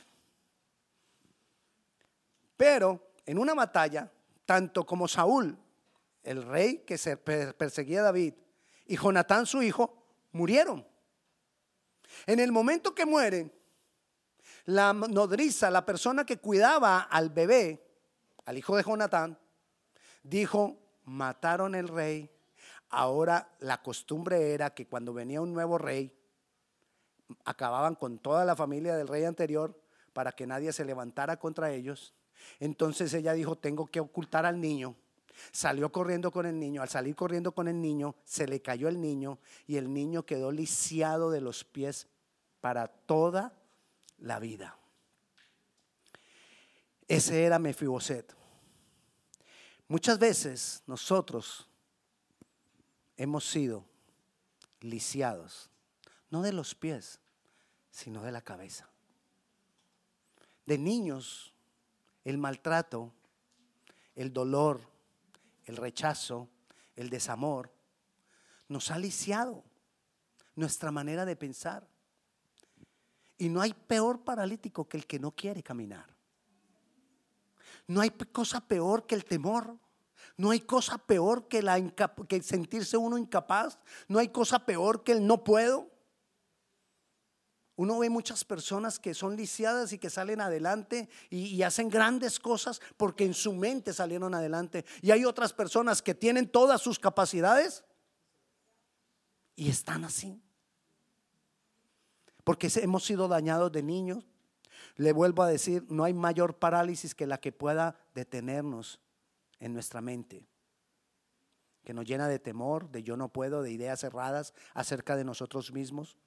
Pero 2.57 3.13
en 3.25 3.39
una 3.39 3.55
batalla, 3.55 4.11
tanto 4.45 4.85
como 4.85 5.09
Saúl, 5.09 5.57
el 6.23 6.43
rey 6.43 6.79
que 6.79 6.99
se 6.99 7.17
perseguía 7.17 8.01
a 8.01 8.05
David, 8.05 8.35
y 8.87 8.97
Jonatán 8.97 9.47
su 9.47 9.63
hijo, 9.63 10.05
murieron. 10.33 10.87
En 12.27 12.41
el 12.41 12.53
momento 12.53 12.95
que 12.95 13.07
mueren, 13.07 13.53
la 14.67 14.93
nodriza, 14.93 15.71
la 15.71 15.85
persona 15.85 16.25
que 16.25 16.39
cuidaba 16.39 17.01
al 17.01 17.31
bebé, 17.31 17.87
al 18.45 18.59
hijo 18.59 18.77
de 18.77 18.83
Jonatán, 18.83 19.39
dijo, 20.23 20.84
mataron 21.05 21.75
el 21.75 21.89
rey. 21.89 22.31
Ahora 22.91 23.49
la 23.61 23.83
costumbre 23.83 24.53
era 24.53 24.71
que 24.71 24.87
cuando 24.87 25.13
venía 25.13 25.41
un 25.41 25.53
nuevo 25.53 25.79
rey, 25.79 26.13
acababan 27.45 27.95
con 27.95 28.19
toda 28.19 28.45
la 28.45 28.55
familia 28.55 28.97
del 28.97 29.09
rey 29.09 29.25
anterior 29.25 29.81
para 30.13 30.33
que 30.33 30.47
nadie 30.47 30.73
se 30.73 30.85
levantara 30.85 31.39
contra 31.39 31.73
ellos 31.73 32.15
entonces 32.61 33.13
ella 33.15 33.33
dijo, 33.33 33.57
tengo 33.57 33.87
que 33.87 34.01
ocultar 34.01 34.47
al 34.47 34.61
niño. 34.61 34.97
Salió 35.51 35.91
corriendo 35.91 36.31
con 36.31 36.47
el 36.47 36.59
niño. 36.59 36.83
Al 36.83 36.89
salir 36.89 37.17
corriendo 37.17 37.53
con 37.53 37.69
el 37.69 37.81
niño, 37.81 38.15
se 38.25 38.47
le 38.47 38.63
cayó 38.63 38.89
el 38.89 39.01
niño 39.01 39.39
y 39.67 39.77
el 39.77 39.93
niño 39.93 40.25
quedó 40.25 40.53
lisiado 40.53 41.31
de 41.31 41.41
los 41.41 41.65
pies 41.65 42.09
para 42.61 42.89
toda 42.89 43.53
la 44.19 44.39
vida. 44.39 44.79
Ese 47.09 47.45
era 47.45 47.59
Mefiboset. 47.59 48.35
Muchas 49.95 50.19
veces 50.19 50.83
nosotros 50.89 51.69
hemos 53.17 53.49
sido 53.49 53.85
lisiados, 54.81 55.71
no 56.31 56.43
de 56.43 56.53
los 56.53 56.75
pies, 56.75 57.21
sino 57.93 58.21
de 58.25 58.33
la 58.33 58.43
cabeza. 58.43 58.91
De 60.67 60.79
niños 60.79 61.55
el 62.25 62.39
maltrato, 62.39 63.13
el 64.17 64.33
dolor, 64.33 64.81
el 65.65 65.77
rechazo, 65.77 66.49
el 66.97 67.09
desamor, 67.09 67.71
nos 68.67 68.91
ha 68.91 68.99
lisiado 68.99 69.63
nuestra 70.57 70.91
manera 70.91 71.25
de 71.25 71.37
pensar. 71.37 71.87
Y 73.39 73.49
no 73.49 73.61
hay 73.61 73.73
peor 73.73 74.25
paralítico 74.25 74.89
que 74.89 74.97
el 74.97 75.07
que 75.07 75.21
no 75.21 75.31
quiere 75.31 75.63
caminar. 75.63 76.13
No 77.87 78.01
hay 78.01 78.11
cosa 78.11 78.61
peor 78.61 79.07
que 79.07 79.15
el 79.15 79.25
temor. 79.25 79.84
No 80.37 80.51
hay 80.51 80.61
cosa 80.61 80.99
peor 80.99 81.47
que, 81.49 81.63
sentirse 82.43 82.97
uno 82.97 83.19
incapaz. 83.19 83.79
No 84.09 84.19
hay 84.19 84.29
cosa 84.29 84.67
peor 84.67 85.05
que 85.05 85.13
el 85.13 85.27
no 85.27 85.45
puedo. 85.45 85.91
Uno 87.77 87.99
ve 87.99 88.09
muchas 88.09 88.45
personas 88.45 88.99
que 88.99 89.15
son 89.15 89.37
lisiadas 89.37 89.93
y 89.93 89.99
que 89.99 90.11
salen 90.11 90.41
adelante 90.41 91.09
y, 91.29 91.63
hacen 91.63 91.89
grandes 91.89 92.39
cosas 92.39 92.81
porque 92.97 93.25
en 93.25 93.35
su 93.35 93.53
mente 93.53 93.93
salieron 93.93 94.35
adelante. 94.35 94.85
Y 95.03 95.11
hay 95.11 95.25
otras 95.25 95.53
personas 95.53 96.03
que 96.03 96.15
tienen 96.15 96.49
todas 96.49 96.81
sus 96.81 96.99
capacidades 96.99 97.85
y 99.57 99.71
están 99.71 100.05
así. 100.05 100.41
Porque 102.43 102.71
hemos 102.77 103.05
sido 103.05 103.29
dañados 103.29 103.73
de 103.73 103.83
niños. 103.83 104.25
Le 104.97 105.13
vuelvo 105.13 105.43
a 105.43 105.49
decir, 105.49 105.85
no 105.89 106.05
hay 106.05 106.13
mayor 106.13 106.59
parálisis 106.59 107.15
que 107.15 107.27
la 107.27 107.39
que 107.39 107.53
pueda 107.53 107.97
detenernos 108.15 109.01
en 109.61 109.73
nuestra 109.73 110.01
mente. 110.01 110.47
Que 111.85 111.95
nos 111.95 112.05
llena 112.05 112.29
de 112.29 112.39
temor, 112.39 112.91
de 112.91 113.03
yo 113.03 113.17
no 113.17 113.29
puedo, 113.29 113.63
de 113.63 113.71
ideas 113.71 114.01
cerradas 114.01 114.55
acerca 114.75 115.17
de 115.17 115.25
nosotros 115.25 115.73
mismos. 115.73 116.19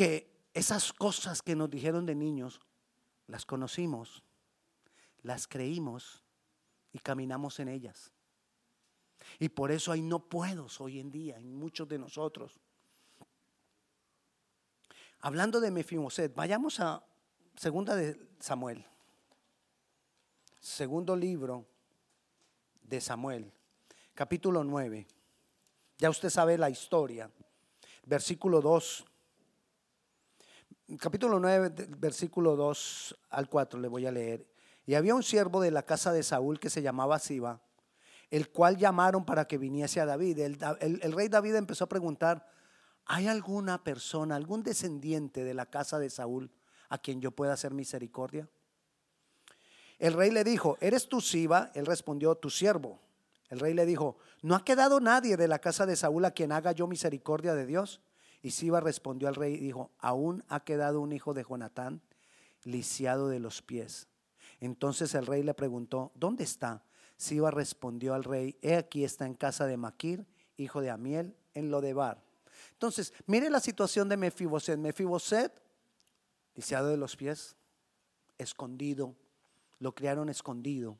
que 0.00 0.48
esas 0.54 0.94
cosas 0.94 1.42
que 1.42 1.54
nos 1.54 1.68
dijeron 1.68 2.06
de 2.06 2.14
niños, 2.14 2.62
las 3.26 3.44
conocimos, 3.44 4.22
las 5.20 5.46
creímos 5.46 6.24
y 6.90 6.98
caminamos 7.00 7.60
en 7.60 7.68
ellas. 7.68 8.10
Y 9.38 9.50
por 9.50 9.70
eso 9.70 9.92
hay 9.92 10.00
no 10.00 10.20
puedos 10.20 10.80
hoy 10.80 10.98
en 10.98 11.10
día 11.10 11.36
en 11.36 11.54
muchos 11.54 11.86
de 11.86 11.98
nosotros. 11.98 12.58
Hablando 15.20 15.60
de 15.60 15.70
Mefiboset, 15.70 16.34
vayamos 16.34 16.80
a 16.80 17.04
segunda 17.56 17.94
de 17.94 18.18
Samuel. 18.38 18.86
Segundo 20.60 21.16
libro 21.16 21.66
de 22.82 23.00
Samuel, 23.00 23.52
capítulo 24.14 24.62
9. 24.62 25.06
Ya 25.98 26.10
usted 26.10 26.30
sabe 26.30 26.56
la 26.58 26.70
historia. 26.70 27.30
Versículo 28.04 28.60
2 28.60 29.06
capítulo 30.98 31.38
9, 31.38 31.72
versículo 31.98 32.56
2 32.56 33.18
al 33.30 33.48
4 33.48 33.80
le 33.80 33.88
voy 33.88 34.06
a 34.06 34.12
leer. 34.12 34.46
Y 34.86 34.94
había 34.94 35.14
un 35.14 35.22
siervo 35.22 35.60
de 35.60 35.70
la 35.70 35.84
casa 35.84 36.12
de 36.12 36.22
Saúl 36.22 36.58
que 36.58 36.70
se 36.70 36.82
llamaba 36.82 37.18
Siba, 37.18 37.60
el 38.30 38.50
cual 38.50 38.76
llamaron 38.76 39.24
para 39.24 39.46
que 39.46 39.58
viniese 39.58 40.00
a 40.00 40.06
David. 40.06 40.38
El, 40.38 41.12
rey 41.12 41.28
David 41.28 41.54
empezó 41.54 41.84
a 41.84 41.88
preguntar, 41.88 42.48
¿hay 43.06 43.28
alguna 43.28 43.84
persona, 43.84 44.36
algún 44.36 44.62
descendiente 44.62 45.44
de 45.44 45.54
la 45.54 45.66
casa 45.66 45.98
de 45.98 46.10
Saúl 46.10 46.50
a 46.88 46.98
quien 46.98 47.20
yo 47.20 47.30
pueda 47.30 47.52
hacer 47.52 47.72
misericordia? 47.72 48.48
El 50.00 50.14
rey 50.14 50.30
le 50.30 50.44
dijo, 50.44 50.78
¿eres 50.80 51.08
tú 51.08 51.20
Siba? 51.20 51.70
Él 51.74 51.84
respondió, 51.84 52.34
tu 52.34 52.48
siervo. 52.48 52.98
El 53.50 53.60
rey 53.60 53.74
le 53.74 53.84
dijo, 53.84 54.16
¿no 54.40 54.54
ha 54.54 54.64
quedado 54.64 54.98
nadie 54.98 55.36
de 55.36 55.46
la 55.46 55.58
casa 55.58 55.84
de 55.84 55.94
Saúl 55.94 56.24
a 56.24 56.30
quien 56.30 56.52
haga 56.52 56.72
yo 56.72 56.86
misericordia 56.86 57.54
de 57.54 57.66
Dios? 57.66 58.00
Y 58.40 58.52
Siba 58.52 58.80
respondió 58.80 59.28
al 59.28 59.34
rey 59.34 59.54
y 59.54 59.60
dijo, 59.60 59.90
aún 59.98 60.42
ha 60.48 60.64
quedado 60.64 61.02
un 61.02 61.12
hijo 61.12 61.34
de 61.34 61.44
Jonatán 61.44 62.00
lisiado 62.64 63.28
de 63.28 63.40
los 63.40 63.60
pies. 63.60 64.08
Entonces 64.58 65.14
el 65.14 65.26
rey 65.26 65.42
le 65.42 65.52
preguntó, 65.52 66.12
¿dónde 66.14 66.44
está? 66.44 66.82
Siba 67.18 67.50
respondió 67.50 68.14
al 68.14 68.24
rey, 68.24 68.56
he 68.62 68.76
aquí 68.76 69.04
está 69.04 69.26
en 69.26 69.34
casa 69.34 69.66
de 69.66 69.76
Maquir, 69.76 70.26
hijo 70.56 70.80
de 70.80 70.88
Amiel, 70.88 71.36
en 71.52 71.70
Lodebar. 71.70 72.22
Entonces, 72.72 73.12
mire 73.26 73.50
la 73.50 73.60
situación 73.60 74.08
de 74.08 74.16
Mefiboset. 74.16 74.78
Mefiboset, 74.78 75.52
lisiado 76.54 76.88
de 76.88 76.96
los 76.96 77.16
pies, 77.16 77.56
escondido, 78.38 79.14
lo 79.80 79.94
criaron 79.94 80.28
escondido 80.28 80.96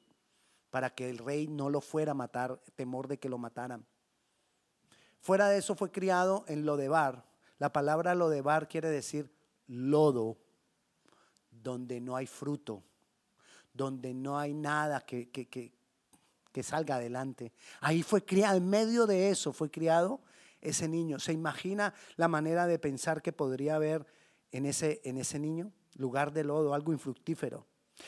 para 0.71 0.91
que 0.91 1.09
el 1.09 1.19
rey 1.19 1.47
no 1.47 1.71
lo 1.71 1.81
fuera 1.81 2.13
a 2.13 2.15
matar, 2.15 2.61
temor 2.75 3.07
de 3.07 3.19
que 3.19 3.29
lo 3.29 3.39
mataran. 3.39 3.87
Fuera 5.21 5.49
de 5.49 5.59
eso 5.59 5.77
fue 5.77 5.93
criado 5.93 6.45
en 6.49 6.67
Lodebar, 6.67 7.31
la 7.59 7.73
palabra 7.73 8.15
lodebar 8.15 8.69
quiere 8.69 8.89
decir 8.89 9.31
lodo, 9.67 10.39
donde 11.51 12.01
no 12.01 12.17
hay 12.17 12.27
fruto, 12.27 12.83
donde 13.75 14.15
no 14.15 14.39
hay 14.39 14.55
nada 14.55 15.01
que, 15.03 15.31
que, 15.31 16.63
salga 16.63 16.97
adelante. 16.97 17.53
Ahí 17.81 18.03
fue 18.03 18.25
criado, 18.25 18.57
en 18.57 18.69
medio 18.69 19.07
de 19.07 19.29
eso 19.29 19.53
fue 19.53 19.71
criado 19.71 20.23
ese 20.63 20.89
niño. 20.89 21.19
¿Se 21.19 21.33
imagina 21.33 21.93
la 22.17 22.29
manera 22.29 22.67
de 22.67 22.79
pensar 22.79 23.21
que 23.21 23.33
podría 23.33 23.77
haber 23.77 24.07
en 24.53 24.65
ese, 24.65 25.01
en 25.05 25.19
ese 25.19 25.39
niño? 25.39 25.71
lugar 25.97 26.33
de 26.33 26.45
lodo, 26.45 26.75
algo 26.75 26.93
infructífero. 26.93 27.67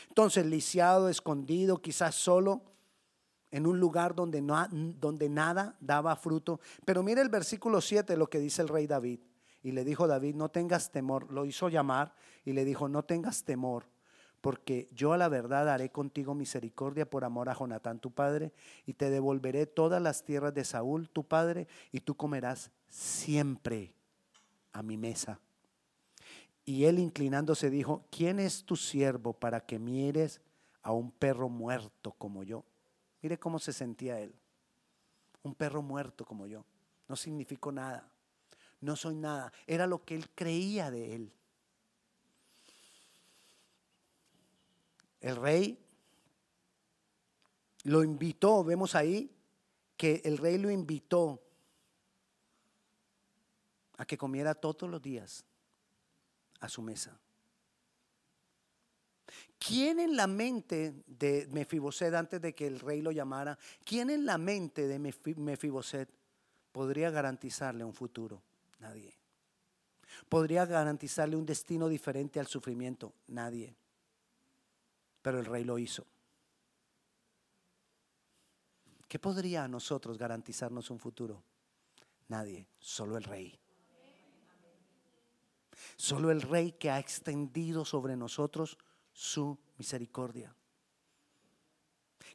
Entonces, 0.09 0.47
lisiado, 0.47 1.09
escondido, 1.09 1.81
quizás 1.81 2.15
solo, 2.15 2.63
en 3.51 3.67
un 3.67 3.79
lugar 3.79 4.15
donde, 4.15 4.41
no, 4.41 4.67
donde 4.71 5.29
nada 5.29 5.77
daba 5.81 6.17
fruto. 6.17 6.61
Pero 6.85 7.03
mire 7.03 7.21
el 7.21 7.29
versículo 7.29 7.81
7, 7.81 8.17
lo 8.17 8.29
que 8.29 8.41
dice 8.41 8.63
el 8.63 8.69
rey 8.69 8.87
David. 8.87 9.21
Y 9.63 9.73
le 9.73 9.85
dijo 9.85 10.07
David, 10.07 10.35
no 10.35 10.49
tengas 10.49 10.91
temor. 10.91 11.31
Lo 11.31 11.45
hizo 11.45 11.69
llamar 11.69 12.15
y 12.45 12.53
le 12.53 12.65
dijo, 12.65 12.89
no 12.89 13.05
tengas 13.05 13.45
temor, 13.45 13.87
porque 14.41 14.89
yo 14.93 15.13
a 15.13 15.19
la 15.19 15.29
verdad 15.29 15.69
haré 15.69 15.91
contigo 15.91 16.35
misericordia 16.35 17.09
por 17.09 17.25
amor 17.25 17.49
a 17.49 17.55
Jonatán 17.55 18.01
tu 18.01 18.11
padre, 18.11 18.53
y 18.87 18.95
te 18.95 19.11
devolveré 19.11 19.67
todas 19.67 20.03
las 20.03 20.25
tierras 20.25 20.53
de 20.55 20.65
Saúl 20.65 21.09
tu 21.11 21.25
padre, 21.25 21.69
y 21.93 22.01
tú 22.01 22.17
comerás 22.17 22.73
siempre 22.89 23.95
a 24.73 24.83
mi 24.83 24.97
mesa. 24.97 25.39
Y 26.65 26.85
él 26.85 26.99
inclinándose 26.99 27.71
dijo, 27.71 28.05
¿quién 28.11 28.39
es 28.39 28.65
tu 28.65 28.77
siervo 28.77 29.33
para 29.33 29.65
que 29.67 29.79
mires 29.79 30.41
a 30.83 30.93
un 30.93 31.11
perro 31.11 31.49
muerto 31.49 32.13
como 32.13 32.45
yo? 32.45 32.65
Mire 33.21 33.39
cómo 33.39 33.59
se 33.59 33.73
sentía 33.73 34.21
él. 34.21 34.35
Un 35.43 35.55
perro 35.55 35.83
muerto 35.83 36.25
como 36.25 36.47
yo. 36.47 36.65
No 37.09 37.17
significó 37.17 37.73
nada. 37.73 38.09
No 38.81 38.95
soy 38.95 39.17
nada. 39.17 39.53
Era 39.67 39.87
lo 39.87 40.05
que 40.05 40.15
él 40.15 40.31
creía 40.35 40.91
de 40.91 41.15
él. 41.17 41.33
El 45.21 45.37
rey 45.37 45.79
lo 47.85 48.05
invitó, 48.05 48.63
vemos 48.65 48.95
ahí 48.95 49.31
que 49.97 50.21
el 50.25 50.39
rey 50.39 50.59
lo 50.59 50.71
invitó 50.71 51.41
a 53.97 54.05
que 54.05 54.19
comiera 54.19 54.55
todos 54.55 54.91
los 54.91 55.01
días 55.01 55.45
a 56.63 56.69
su 56.69 56.81
mesa. 56.81 57.19
¿Quién 59.59 60.01
en 60.01 60.17
la 60.17 60.27
mente 60.27 60.95
de 61.07 61.47
Mefiboset 61.51 62.15
antes 62.15 62.41
de 62.41 62.55
que 62.55 62.67
el 62.67 62.81
rey 62.81 63.03
lo 63.03 63.11
llamara, 63.11 63.59
quién 63.85 64.11
en 64.11 64.25
la 64.25 64.39
mente 64.39 64.87
de 64.87 64.99
Mefiboset 64.99 66.09
podría 66.71 67.11
garantizarle 67.11 67.85
un 67.85 67.93
futuro? 67.93 68.43
Nadie. 68.79 69.13
¿Podría 70.29 70.67
garantizarle 70.67 71.37
un 71.37 71.47
destino 71.47 71.89
diferente 71.89 72.39
al 72.39 72.47
sufrimiento? 72.47 73.13
Nadie. 73.29 73.75
Pero 75.21 75.39
el 75.41 75.47
rey 75.47 75.65
lo 75.65 75.79
hizo. 75.79 76.07
¿Qué 79.09 79.19
podría 79.19 79.65
a 79.65 79.69
nosotros 79.69 80.17
garantizarnos 80.17 80.91
un 80.91 80.99
futuro? 80.99 81.43
Nadie, 82.29 82.67
solo 82.79 83.17
el 83.17 83.25
rey. 83.25 83.59
Solo 85.97 86.31
el 86.31 86.43
rey 86.43 86.73
que 86.73 86.91
ha 86.91 86.99
extendido 86.99 87.85
sobre 87.85 88.17
nosotros 88.17 88.79
su 89.13 89.59
misericordia. 89.77 90.55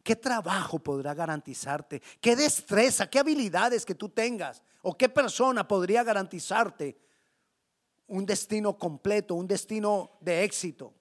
¿Qué 0.04 0.16
trabajo 0.16 0.80
podrá 0.80 1.14
garantizarte? 1.14 2.02
¿Qué 2.22 2.36
destreza, 2.36 3.10
qué 3.10 3.20
habilidades 3.20 3.86
que 3.86 3.96
tú 3.96 4.10
tengas? 4.10 4.64
¿O 4.84 4.98
qué 4.98 5.10
persona 5.10 5.68
podría 5.68 6.04
garantizarte 6.04 6.98
un 8.08 8.26
destino 8.26 8.78
completo, 8.78 9.36
un 9.36 9.48
destino 9.48 10.18
de 10.22 10.44
éxito? 10.44 10.94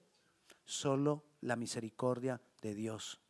Solo 0.65 1.23
la 1.41 1.55
misericordia 1.55 2.41
de 2.61 2.73
Dios 2.73 3.21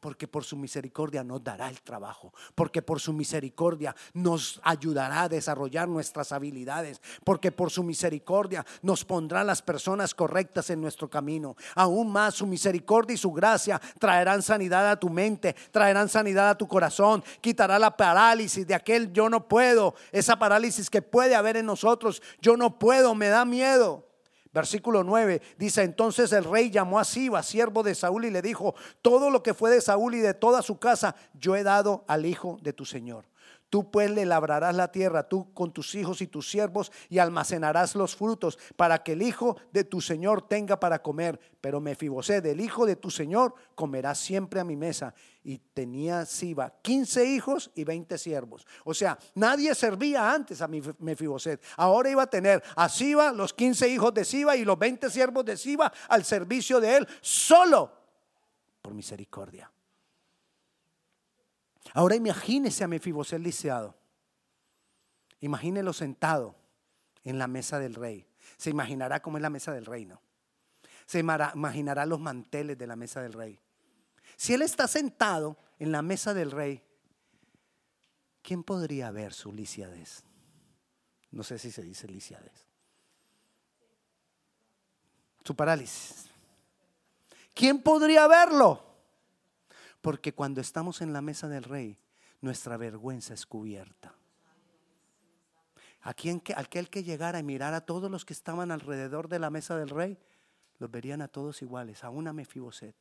porque 0.00 0.28
por 0.28 0.44
su 0.44 0.56
misericordia 0.56 1.24
nos 1.24 1.42
dará 1.42 1.68
el 1.68 1.80
trabajo, 1.82 2.32
porque 2.54 2.82
por 2.82 3.00
su 3.00 3.12
misericordia 3.12 3.94
nos 4.14 4.60
ayudará 4.62 5.22
a 5.22 5.28
desarrollar 5.28 5.88
nuestras 5.88 6.32
habilidades, 6.32 7.00
porque 7.24 7.52
por 7.52 7.70
su 7.70 7.82
misericordia 7.82 8.64
nos 8.82 9.04
pondrá 9.04 9.44
las 9.44 9.62
personas 9.62 10.14
correctas 10.14 10.70
en 10.70 10.80
nuestro 10.80 11.08
camino. 11.08 11.56
Aún 11.74 12.10
más 12.10 12.34
su 12.34 12.46
misericordia 12.46 13.14
y 13.14 13.18
su 13.18 13.32
gracia 13.32 13.80
traerán 13.98 14.42
sanidad 14.42 14.90
a 14.90 14.98
tu 14.98 15.08
mente, 15.08 15.54
traerán 15.70 16.08
sanidad 16.08 16.50
a 16.50 16.58
tu 16.58 16.66
corazón, 16.66 17.22
quitará 17.40 17.78
la 17.78 17.96
parálisis 17.96 18.66
de 18.66 18.74
aquel 18.74 19.12
yo 19.12 19.28
no 19.28 19.48
puedo, 19.48 19.94
esa 20.12 20.38
parálisis 20.38 20.90
que 20.90 21.02
puede 21.02 21.34
haber 21.34 21.56
en 21.56 21.66
nosotros, 21.66 22.22
yo 22.40 22.56
no 22.56 22.78
puedo, 22.78 23.14
me 23.14 23.28
da 23.28 23.44
miedo. 23.44 24.09
Versículo 24.52 25.04
9 25.04 25.40
dice, 25.58 25.82
entonces 25.82 26.32
el 26.32 26.44
rey 26.44 26.70
llamó 26.70 26.98
a 26.98 27.04
Siba, 27.04 27.42
siervo 27.42 27.82
de 27.82 27.94
Saúl, 27.94 28.24
y 28.24 28.30
le 28.30 28.42
dijo, 28.42 28.74
todo 29.00 29.30
lo 29.30 29.42
que 29.42 29.54
fue 29.54 29.70
de 29.70 29.80
Saúl 29.80 30.16
y 30.16 30.18
de 30.18 30.34
toda 30.34 30.62
su 30.62 30.78
casa, 30.78 31.14
yo 31.34 31.54
he 31.54 31.62
dado 31.62 32.04
al 32.08 32.26
hijo 32.26 32.58
de 32.62 32.72
tu 32.72 32.84
Señor. 32.84 33.29
Tú 33.70 33.88
pues 33.88 34.10
le 34.10 34.26
labrarás 34.26 34.74
la 34.74 34.90
tierra, 34.90 35.28
tú 35.28 35.54
con 35.54 35.72
tus 35.72 35.94
hijos 35.94 36.20
y 36.20 36.26
tus 36.26 36.50
siervos, 36.50 36.90
y 37.08 37.20
almacenarás 37.20 37.94
los 37.94 38.16
frutos, 38.16 38.58
para 38.76 39.04
que 39.04 39.12
el 39.12 39.22
hijo 39.22 39.56
de 39.72 39.84
tu 39.84 40.00
Señor 40.00 40.48
tenga 40.48 40.80
para 40.80 41.00
comer. 41.00 41.38
Pero 41.60 41.80
Mefiboset, 41.80 42.44
el 42.46 42.60
hijo 42.60 42.84
de 42.84 42.96
tu 42.96 43.10
Señor, 43.10 43.54
comerá 43.76 44.16
siempre 44.16 44.58
a 44.58 44.64
mi 44.64 44.76
mesa. 44.76 45.14
Y 45.44 45.58
tenía 45.58 46.26
Siba 46.26 46.74
15 46.82 47.24
hijos 47.24 47.70
y 47.76 47.84
20 47.84 48.18
siervos. 48.18 48.66
O 48.84 48.92
sea, 48.92 49.16
nadie 49.36 49.72
servía 49.76 50.32
antes 50.32 50.60
a 50.60 50.68
Mefiboset. 50.68 51.62
Ahora 51.76 52.10
iba 52.10 52.24
a 52.24 52.30
tener 52.30 52.60
a 52.74 52.88
Siba, 52.88 53.32
los 53.32 53.54
15 53.54 53.88
hijos 53.88 54.12
de 54.12 54.24
Siba 54.24 54.56
y 54.56 54.64
los 54.64 54.78
20 54.78 55.08
siervos 55.10 55.44
de 55.44 55.56
Siba 55.56 55.92
al 56.08 56.24
servicio 56.24 56.80
de 56.80 56.96
él, 56.96 57.08
solo 57.20 57.92
por 58.82 58.94
misericordia. 58.94 59.70
Ahora 61.94 62.14
imagínese 62.14 62.84
a 62.84 62.88
Mefiboset 62.88 63.40
lisiado. 63.40 63.96
Imagínelo 65.40 65.92
sentado 65.92 66.54
en 67.24 67.38
la 67.38 67.46
mesa 67.46 67.78
del 67.78 67.94
rey. 67.94 68.26
Se 68.56 68.70
imaginará 68.70 69.20
cómo 69.20 69.38
es 69.38 69.42
la 69.42 69.50
mesa 69.50 69.72
del 69.72 69.86
reino. 69.86 70.20
Se 71.06 71.18
imaginará 71.18 72.06
los 72.06 72.20
manteles 72.20 72.78
de 72.78 72.86
la 72.86 72.96
mesa 72.96 73.22
del 73.22 73.32
rey. 73.32 73.58
Si 74.36 74.54
él 74.54 74.62
está 74.62 74.86
sentado 74.86 75.58
en 75.78 75.92
la 75.92 76.02
mesa 76.02 76.34
del 76.34 76.50
rey, 76.50 76.82
¿quién 78.42 78.62
podría 78.62 79.10
ver 79.10 79.32
su 79.32 79.52
lisiadez? 79.52 80.22
No 81.32 81.42
sé 81.42 81.58
si 81.58 81.70
se 81.70 81.82
dice 81.82 82.06
lisiadez. 82.06 82.66
Su 85.44 85.56
parálisis. 85.56 86.26
¿Quién 87.54 87.82
podría 87.82 88.26
verlo? 88.28 88.89
Porque 90.00 90.32
cuando 90.32 90.60
estamos 90.60 91.02
en 91.02 91.12
la 91.12 91.20
mesa 91.20 91.48
del 91.48 91.64
rey, 91.64 91.98
nuestra 92.40 92.76
vergüenza 92.76 93.34
es 93.34 93.46
cubierta. 93.46 94.14
aquel 96.00 96.88
que 96.88 97.02
llegara 97.02 97.38
y 97.38 97.42
mirara 97.42 97.78
a 97.78 97.86
todos 97.86 98.10
los 98.10 98.24
que 98.24 98.32
estaban 98.32 98.70
alrededor 98.70 99.28
de 99.28 99.38
la 99.38 99.50
mesa 99.50 99.76
del 99.76 99.90
rey, 99.90 100.18
los 100.78 100.90
verían 100.90 101.20
a 101.20 101.28
todos 101.28 101.60
iguales, 101.60 102.04
aún 102.04 102.26
a 102.28 102.32
Mefiboset. 102.32 102.96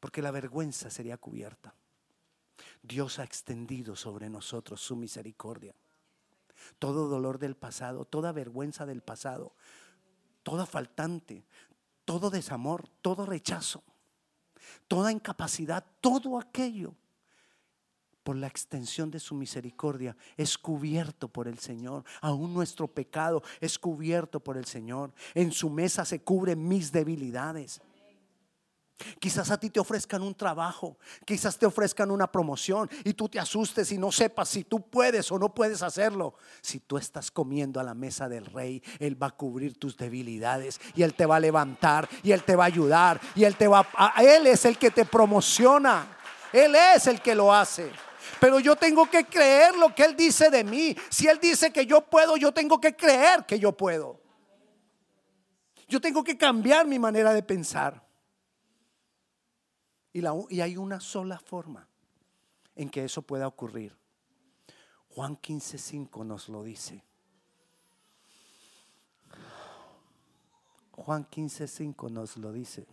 Porque 0.00 0.22
la 0.22 0.30
vergüenza 0.30 0.88
sería 0.88 1.18
cubierta. 1.18 1.74
Dios 2.82 3.18
ha 3.18 3.24
extendido 3.24 3.96
sobre 3.96 4.30
nosotros 4.30 4.80
su 4.80 4.96
misericordia. 4.96 5.74
Todo 6.78 7.08
dolor 7.08 7.38
del 7.38 7.56
pasado, 7.56 8.06
toda 8.06 8.32
vergüenza 8.32 8.86
del 8.86 9.02
pasado, 9.02 9.54
toda 10.42 10.64
faltante, 10.64 11.44
todo 12.06 12.30
desamor, 12.30 12.88
todo 13.02 13.26
rechazo 13.26 13.82
toda 14.88 15.12
incapacidad, 15.12 15.84
todo 16.00 16.38
aquello, 16.38 16.94
por 18.24 18.36
la 18.36 18.46
extensión 18.46 19.10
de 19.10 19.20
su 19.20 19.34
misericordia, 19.34 20.16
es 20.36 20.56
cubierto 20.56 21.28
por 21.28 21.46
el 21.46 21.58
Señor. 21.58 22.04
Aún 22.22 22.54
nuestro 22.54 22.88
pecado 22.88 23.42
es 23.60 23.78
cubierto 23.78 24.40
por 24.40 24.56
el 24.56 24.64
Señor. 24.64 25.12
En 25.34 25.52
su 25.52 25.68
mesa 25.68 26.04
se 26.04 26.22
cubren 26.22 26.66
mis 26.66 26.90
debilidades. 26.90 27.82
Quizás 29.18 29.50
a 29.50 29.58
ti 29.58 29.70
te 29.70 29.80
ofrezcan 29.80 30.22
un 30.22 30.34
trabajo, 30.34 30.96
quizás 31.26 31.58
te 31.58 31.66
ofrezcan 31.66 32.12
una 32.12 32.30
promoción 32.30 32.88
y 33.02 33.12
tú 33.14 33.28
te 33.28 33.40
asustes 33.40 33.90
y 33.90 33.98
no 33.98 34.12
sepas 34.12 34.48
si 34.48 34.62
tú 34.62 34.88
puedes 34.88 35.30
o 35.32 35.38
no 35.38 35.52
puedes 35.52 35.82
hacerlo. 35.82 36.34
Si 36.60 36.78
tú 36.78 36.96
estás 36.96 37.30
comiendo 37.30 37.80
a 37.80 37.82
la 37.82 37.94
mesa 37.94 38.28
del 38.28 38.46
rey, 38.46 38.82
Él 39.00 39.20
va 39.20 39.28
a 39.28 39.30
cubrir 39.32 39.78
tus 39.78 39.96
debilidades 39.96 40.80
y 40.94 41.02
Él 41.02 41.14
te 41.14 41.26
va 41.26 41.36
a 41.36 41.40
levantar 41.40 42.08
y 42.22 42.30
Él 42.30 42.44
te 42.44 42.54
va 42.54 42.64
a 42.64 42.68
ayudar 42.68 43.20
y 43.34 43.44
Él 43.44 43.56
te 43.56 43.66
va 43.66 43.86
a... 43.94 44.22
Él 44.22 44.46
es 44.46 44.64
el 44.64 44.78
que 44.78 44.92
te 44.92 45.04
promociona, 45.04 46.16
Él 46.52 46.76
es 46.94 47.08
el 47.08 47.20
que 47.20 47.34
lo 47.34 47.52
hace. 47.52 47.90
Pero 48.38 48.60
yo 48.60 48.76
tengo 48.76 49.10
que 49.10 49.24
creer 49.24 49.74
lo 49.74 49.92
que 49.92 50.04
Él 50.04 50.14
dice 50.16 50.50
de 50.50 50.62
mí. 50.62 50.96
Si 51.10 51.26
Él 51.26 51.40
dice 51.40 51.72
que 51.72 51.84
yo 51.84 52.02
puedo, 52.02 52.36
yo 52.36 52.52
tengo 52.52 52.80
que 52.80 52.94
creer 52.94 53.44
que 53.44 53.58
yo 53.58 53.72
puedo. 53.72 54.20
Yo 55.88 56.00
tengo 56.00 56.22
que 56.22 56.38
cambiar 56.38 56.86
mi 56.86 56.98
manera 56.98 57.34
de 57.34 57.42
pensar. 57.42 58.03
Y, 60.14 60.60
hay 60.60 60.76
una 60.76 61.00
sola 61.00 61.40
forma 61.40 61.88
en 62.76 62.88
que 62.88 63.04
eso 63.04 63.20
pueda 63.20 63.48
ocurrir. 63.48 63.96
Juan 65.08 65.36
15:5 65.36 66.24
nos 66.24 66.48
lo 66.48 66.62
dice. 66.62 67.02
Juan 70.92 71.28
15:5 71.28 72.08
nos 72.10 72.36
lo 72.36 72.52
dice. 72.52 72.86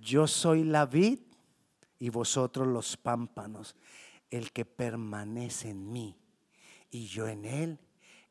Yo 0.00 0.26
soy 0.26 0.64
la 0.64 0.86
vid 0.86 1.20
y 1.98 2.08
vosotros 2.08 2.66
los 2.66 2.96
pámpanos. 2.96 3.76
El 4.30 4.52
que 4.52 4.64
permanece 4.64 5.68
en 5.68 5.92
mí 5.92 6.16
y 6.90 7.06
yo 7.06 7.28
en 7.28 7.44
él, 7.44 7.78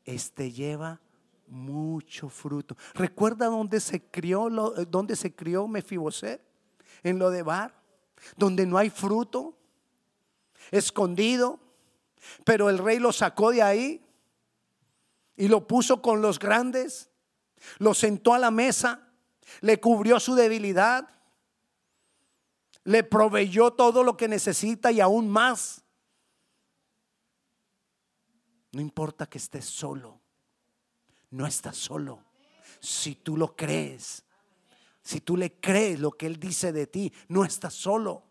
este 0.04 0.52
lleva 0.52 1.00
mucho 1.46 2.28
fruto. 2.30 2.76
¿Recuerda 2.96 3.46
dónde 3.48 3.80
se 3.80 4.02
crió, 4.02 4.48
eh, 4.78 4.88
dónde 4.90 5.16
se 5.16 5.36
crió 5.36 5.68
Mefiboset? 5.68 6.49
En 7.04 7.20
lo 7.20 7.30
de 7.30 7.44
Bar, 7.44 7.74
donde 8.36 8.66
no 8.66 8.78
hay 8.78 8.90
fruto, 8.90 9.58
escondido, 10.72 11.60
pero 12.46 12.70
el 12.70 12.78
rey 12.78 13.00
lo 13.00 13.12
sacó 13.12 13.52
de 13.52 13.62
ahí 13.62 14.06
y 15.36 15.48
lo 15.48 15.68
puso 15.68 16.02
con 16.02 16.22
los 16.22 16.40
grandes, 16.40 17.10
lo 17.78 17.94
sentó 17.94 18.34
a 18.34 18.40
la 18.40 18.52
mesa, 18.52 19.08
le 19.62 19.80
cubrió 19.80 20.20
su 20.20 20.36
debilidad, 20.36 21.10
le 22.84 23.04
proveyó 23.04 23.72
todo 23.72 24.04
lo 24.04 24.18
que 24.18 24.28
necesita 24.28 24.92
y 24.92 25.00
aún 25.00 25.30
más. 25.30 25.84
No 28.72 28.82
importa 28.82 29.26
que 29.26 29.38
estés 29.38 29.66
solo, 29.66 30.20
no 31.32 31.48
estás 31.48 31.78
solo. 31.78 32.24
Si 32.80 33.16
tú 33.16 33.36
lo 33.36 33.56
crees, 33.56 34.24
si 35.10 35.22
tú 35.22 35.36
le 35.36 35.60
crees 35.60 36.00
lo 36.00 36.12
que 36.12 36.28
Él 36.28 36.40
dice 36.40 36.72
de 36.72 36.86
ti, 36.86 37.12
no 37.30 37.44
estás 37.44 37.74
solo. 37.74 38.22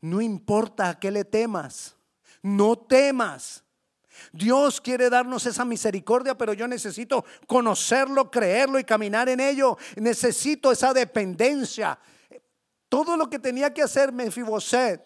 No 0.00 0.22
importa 0.22 0.88
a 0.88 0.98
qué 0.98 1.10
le 1.10 1.22
temas, 1.26 1.94
no 2.40 2.78
temas. 2.78 3.62
Dios 4.32 4.80
quiere 4.80 5.10
darnos 5.10 5.44
esa 5.44 5.66
misericordia, 5.66 6.34
pero 6.34 6.54
yo 6.54 6.66
necesito 6.66 7.26
conocerlo, 7.46 8.30
creerlo 8.30 8.78
y 8.78 8.84
caminar 8.84 9.28
en 9.28 9.40
ello. 9.40 9.76
Necesito 9.96 10.72
esa 10.72 10.94
dependencia. 10.94 11.98
Todo 12.88 13.18
lo 13.18 13.28
que 13.28 13.38
tenía 13.38 13.74
que 13.74 13.82
hacer 13.82 14.12
Mefiboset, 14.12 15.04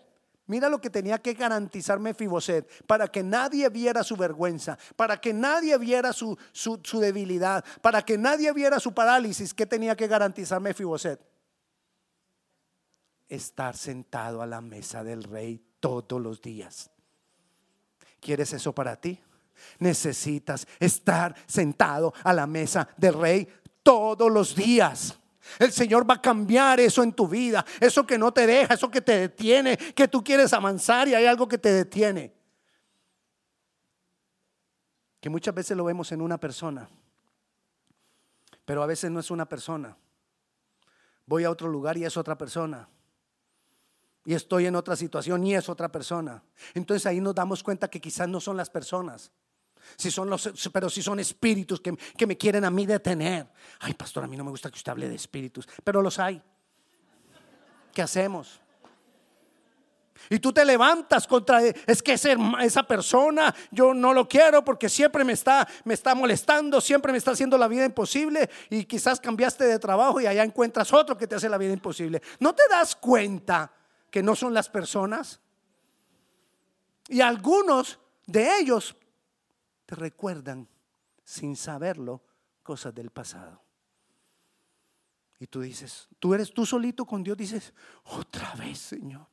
mira 0.49 0.69
lo 0.69 0.81
que 0.81 0.91
tenía 0.91 1.19
que 1.19 1.35
garantizar 1.35 2.01
Mefiboset, 2.01 2.67
para 2.87 3.07
que 3.07 3.23
nadie 3.23 3.69
viera 3.69 4.03
su 4.03 4.17
vergüenza, 4.17 4.77
para 4.97 5.21
que 5.21 5.33
nadie 5.33 5.79
viera 5.79 6.13
su, 6.13 6.37
su, 6.53 6.81
debilidad, 6.99 7.65
para 7.81 8.03
que 8.03 8.19
nadie 8.19 8.53
viera 8.53 8.81
su 8.81 8.93
parálisis. 8.93 9.55
¿Qué 9.55 9.67
tenía 9.67 9.95
que 9.95 10.09
garantizar 10.09 10.61
Mefiboset? 10.61 11.21
Estar 13.29 13.77
sentado 13.77 14.43
a 14.43 14.47
la 14.47 14.61
mesa 14.61 15.05
del 15.05 15.23
rey 15.23 15.63
todos 15.79 16.21
los 16.21 16.43
días. 16.43 16.91
¿Quieres 18.21 18.53
eso 18.53 18.75
para 18.75 18.97
ti? 18.97 19.21
Necesitas 19.79 20.67
estar 20.81 21.35
sentado 21.47 22.13
a 22.25 22.33
la 22.33 22.47
mesa 22.47 22.89
del 22.97 23.15
rey 23.15 23.49
todos 23.83 24.33
los 24.33 24.57
días. 24.57 25.19
El 25.59 25.73
Señor 25.73 26.09
va 26.09 26.15
a 26.15 26.23
cambiar 26.23 26.81
eso 26.81 27.03
en 27.03 27.13
tu 27.13 27.29
vida, 27.29 27.65
eso 27.81 28.07
que 28.07 28.19
no 28.19 28.33
te 28.33 28.47
deja, 28.47 28.75
eso 28.75 28.91
que 28.91 29.01
te 29.01 29.19
detiene, 29.19 29.77
que 29.77 30.09
tú 30.09 30.23
quieres 30.23 30.53
avanzar 30.53 31.09
y 31.09 31.15
hay 31.15 31.27
algo 31.27 31.49
que 31.49 31.59
te 31.59 31.73
detiene. 31.73 32.35
Que 35.21 35.31
muchas 35.31 35.55
veces 35.55 35.77
lo 35.77 35.85
vemos 35.85 36.13
en 36.13 36.21
una 36.21 36.39
persona, 36.39 36.89
pero 38.65 38.83
a 38.83 38.87
veces 38.87 39.11
no 39.11 39.21
es 39.21 39.31
una 39.31 39.49
persona. 39.49 39.97
Voy 41.27 41.45
a 41.45 41.51
otro 41.51 41.69
lugar 41.69 41.97
y 41.97 42.05
es 42.05 42.17
otra 42.17 42.39
persona 42.39 42.89
y 44.29 44.35
estoy 44.35 44.67
en 44.67 44.77
otra 44.77 44.95
situación 44.95 45.43
y 45.43 45.55
es 45.55 45.71
otra 45.71 45.91
persona. 45.91 46.43
Entonces 46.75 47.07
ahí 47.07 47.19
nos 47.19 47.35
damos 47.35 47.63
cuenta 47.63 47.89
que 47.89 47.99
quizás 47.99 48.29
no 48.29 48.41
son 48.41 48.59
las 48.59 48.69
personas, 48.69 49.33
si 49.97 50.11
son 50.11 50.29
los, 50.31 50.51
pero 50.73 50.91
si 50.91 51.03
son 51.03 51.21
espíritus 51.21 51.81
que, 51.81 51.97
que 51.97 52.27
me 52.27 52.37
quieren 52.37 52.65
a 52.65 52.71
mí 52.71 52.87
detener. 52.87 53.49
Ay, 53.81 53.95
pastor, 53.95 54.25
a 54.25 54.27
mí 54.27 54.37
no 54.37 54.45
me 54.45 54.51
gusta 54.51 54.71
que 54.71 54.77
usted 54.77 54.93
hable 54.93 55.09
de 55.09 55.15
espíritus, 55.15 55.69
pero 55.85 56.03
los 56.03 56.19
hay. 56.19 56.43
¿Qué 57.93 58.03
hacemos? 58.03 58.61
Y 60.31 60.39
tú 60.41 60.53
te 60.53 60.65
levantas 60.65 61.27
contra 61.27 61.63
es 61.63 62.03
que 62.03 62.13
esa 62.13 62.83
persona 62.83 63.55
yo 63.71 63.95
no 63.95 64.13
lo 64.13 64.29
quiero 64.29 64.65
porque 64.65 64.89
siempre 64.89 65.25
me 65.25 65.33
está 65.33 65.67
me 65.85 65.95
está 65.95 66.15
molestando, 66.15 66.81
siempre 66.81 67.13
me 67.13 67.19
está 67.19 67.31
haciendo 67.31 67.57
la 67.57 67.69
vida 67.69 67.85
imposible 67.85 68.51
y 68.69 68.85
quizás 68.85 69.21
cambiaste 69.21 69.65
de 69.65 69.79
trabajo 69.79 70.21
y 70.21 70.27
allá 70.27 70.43
encuentras 70.43 70.93
otro 70.93 71.17
que 71.17 71.27
te 71.27 71.37
hace 71.37 71.49
la 71.49 71.59
vida 71.59 71.73
imposible. 71.73 72.21
¿No 72.41 72.55
te 72.55 72.63
das 72.69 72.95
cuenta 72.95 73.73
que 74.11 74.23
no 74.23 74.35
son 74.35 74.53
las 74.53 74.69
personas? 74.69 75.41
Y 77.09 77.21
algunos 77.21 77.99
de 78.27 78.59
ellos 78.59 78.95
te 79.89 79.95
recuerdan 79.95 80.69
sin 81.25 81.57
saberlo 81.57 82.23
cosas 82.63 82.95
del 82.95 83.09
pasado. 83.09 83.59
Y 85.41 85.47
tú 85.47 85.63
dices, 85.63 86.09
tú 86.19 86.35
eres 86.35 86.53
tú 86.53 86.67
solito 86.67 87.07
con 87.07 87.25
Dios, 87.25 87.39
dices, 87.39 87.73
otra 88.05 88.55
vez, 88.57 88.79
Señor. 88.79 89.27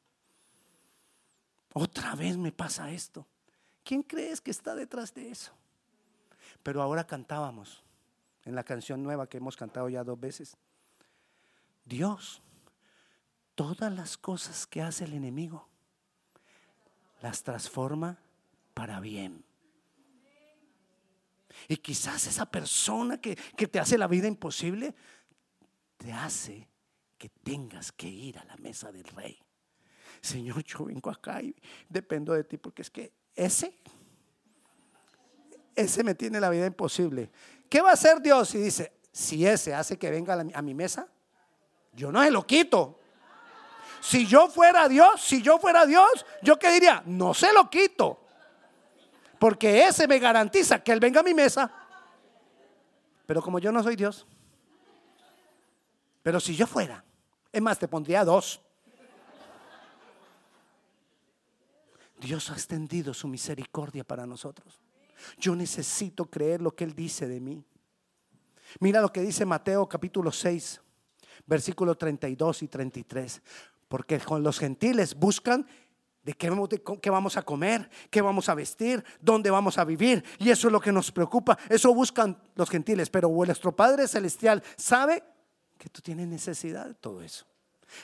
Otra 1.73 2.15
vez 2.15 2.37
me 2.37 2.53
pasa 2.53 2.89
esto. 2.89 3.27
¿Quién 3.83 4.01
crees 4.01 4.39
que 4.39 4.51
está 4.51 4.75
detrás 4.75 5.13
de 5.13 5.29
eso? 5.29 5.51
Pero 6.63 6.81
ahora 6.81 7.05
cantábamos 7.05 7.83
en 8.45 8.55
la 8.55 8.63
canción 8.63 9.03
nueva 9.03 9.27
que 9.27 9.39
hemos 9.39 9.57
cantado 9.57 9.89
ya 9.89 10.05
dos 10.05 10.17
veces. 10.17 10.55
Dios, 11.83 12.41
todas 13.55 13.91
las 13.91 14.15
cosas 14.15 14.65
que 14.65 14.81
hace 14.81 15.03
el 15.03 15.15
enemigo, 15.15 15.67
las 17.21 17.43
transforma 17.43 18.19
para 18.73 19.01
bien. 19.01 19.43
Y 21.67 21.77
quizás 21.77 22.27
esa 22.27 22.45
persona 22.45 23.19
que, 23.19 23.35
que 23.35 23.67
te 23.67 23.79
hace 23.79 23.97
la 23.97 24.07
vida 24.07 24.27
imposible, 24.27 24.95
te 25.97 26.11
hace 26.11 26.67
que 27.17 27.29
tengas 27.29 27.91
que 27.91 28.07
ir 28.07 28.37
a 28.37 28.45
la 28.45 28.57
mesa 28.57 28.91
del 28.91 29.05
rey. 29.05 29.39
Señor, 30.21 30.63
yo 30.63 30.85
vengo 30.85 31.09
acá 31.09 31.41
y 31.41 31.55
dependo 31.87 32.33
de 32.33 32.43
ti 32.43 32.57
porque 32.57 32.81
es 32.81 32.89
que 32.89 33.13
ese, 33.35 33.77
ese 35.75 36.03
me 36.03 36.15
tiene 36.15 36.39
la 36.39 36.49
vida 36.49 36.65
imposible. 36.65 37.29
¿Qué 37.69 37.81
va 37.81 37.91
a 37.91 37.93
hacer 37.93 38.21
Dios? 38.21 38.53
Y 38.55 38.59
dice, 38.59 38.93
si 39.11 39.45
ese 39.45 39.73
hace 39.73 39.97
que 39.97 40.09
venga 40.09 40.33
a, 40.53 40.61
mi 40.61 40.73
mesa, 40.73 41.07
yo 41.93 42.11
no 42.11 42.23
se 42.23 42.31
lo 42.31 42.45
quito. 42.45 42.99
Si 44.01 44.25
yo 44.25 44.49
fuera 44.49 44.87
Dios, 44.87 45.21
si 45.21 45.41
yo 45.41 45.57
fuera 45.57 45.85
Dios, 45.85 46.25
yo 46.41 46.59
qué 46.59 46.71
diría, 46.71 47.01
no 47.05 47.33
se 47.33 47.51
lo 47.53 47.69
quito. 47.69 48.24
Porque 49.39 49.85
ese 49.85 50.07
me 50.07 50.19
garantiza 50.19 50.83
que 50.83 50.91
él 50.91 50.99
venga 50.99 51.19
a 51.19 51.23
mi 51.23 51.33
mesa. 51.33 51.71
Pero 53.25 53.41
como 53.41 53.59
yo 53.59 53.71
no 53.71 53.81
soy 53.81 53.95
Dios, 53.95 54.25
pero 56.21 56.39
si 56.39 56.55
yo 56.55 56.65
fuera, 56.65 57.03
es 57.51 57.61
más, 57.61 57.77
te 57.77 57.87
pondría 57.87 58.25
dos. 58.25 58.61
Dios 62.19 62.49
ha 62.49 62.53
extendido 62.53 63.13
su 63.13 63.27
misericordia 63.27 64.03
para 64.03 64.25
nosotros. 64.25 64.79
Yo 65.37 65.55
necesito 65.55 66.25
creer 66.25 66.61
lo 66.61 66.75
que 66.75 66.83
Él 66.83 66.95
dice 66.95 67.27
de 67.27 67.39
mí. 67.39 67.63
Mira 68.79 69.01
lo 69.01 69.11
que 69.11 69.21
dice 69.21 69.45
Mateo 69.45 69.87
capítulo 69.87 70.31
6, 70.31 70.81
versículo 71.45 71.95
32 71.95 72.63
y 72.63 72.67
33. 72.67 73.41
Porque 73.87 74.19
con 74.19 74.43
los 74.43 74.59
gentiles 74.59 75.15
buscan 75.15 75.67
de 76.25 76.33
qué, 76.33 76.51
qué 77.01 77.09
vamos 77.11 77.37
a 77.37 77.43
comer, 77.43 77.87
qué 78.09 78.19
vamos 78.19 78.49
a 78.49 78.55
vestir, 78.55 79.03
dónde 79.21 79.51
vamos 79.51 79.77
a 79.77 79.85
vivir. 79.85 80.25
Y 80.39 80.49
eso 80.49 80.67
es 80.67 80.71
lo 80.71 80.81
que 80.81 80.91
nos 80.91 81.11
preocupa. 81.11 81.57
Eso 81.69 81.93
buscan 81.93 82.35
los 82.55 82.69
gentiles. 82.69 83.11
Pero 83.11 83.29
vuestro 83.29 83.75
Padre 83.75 84.07
Celestial 84.07 84.63
sabe 84.75 85.23
que 85.77 85.87
tú 85.87 86.01
tienes 86.01 86.27
necesidad 86.27 86.87
de 86.87 86.95
todo 86.95 87.21
eso. 87.21 87.45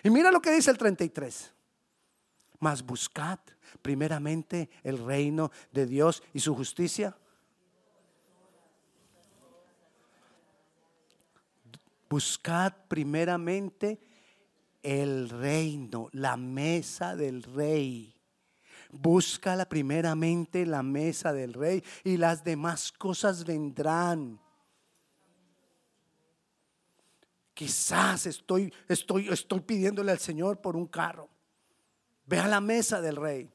Y 0.03 0.11
mira 0.11 0.31
lo 0.31 0.39
que 0.39 0.51
dice 0.51 0.69
el 0.69 0.77
33. 0.77 1.51
Mas 2.59 2.85
buscad 2.85 3.39
primeramente 3.81 4.69
el 4.83 5.03
reino 5.03 5.51
de 5.71 5.87
Dios 5.87 6.21
y 6.31 6.39
su 6.41 6.55
justicia. 6.55 7.17
Buscad 12.07 12.73
primeramente 12.87 13.99
el 14.83 15.29
reino, 15.29 16.00
la 16.11 16.37
mesa 16.37 17.15
del 17.15 17.43
rey. 17.43 18.13
Búscala 18.91 19.67
primeramente 19.67 20.65
la 20.65 20.83
mesa 20.83 21.31
del 21.31 21.53
rey 21.53 21.83
y 22.03 22.17
las 22.17 22.43
demás 22.43 22.91
cosas 22.91 23.45
vendrán. 23.45 24.39
Quizás 27.53 28.25
estoy, 28.25 28.73
estoy, 28.87 29.29
estoy 29.29 29.59
pidiéndole 29.61 30.11
al 30.11 30.19
Señor 30.19 30.59
por 30.59 30.75
un 30.75 30.87
carro. 30.87 31.29
Ve 32.25 32.39
a 32.39 32.47
la 32.47 32.59
mesa 32.59 33.01
del 33.01 33.15
rey. 33.15 33.49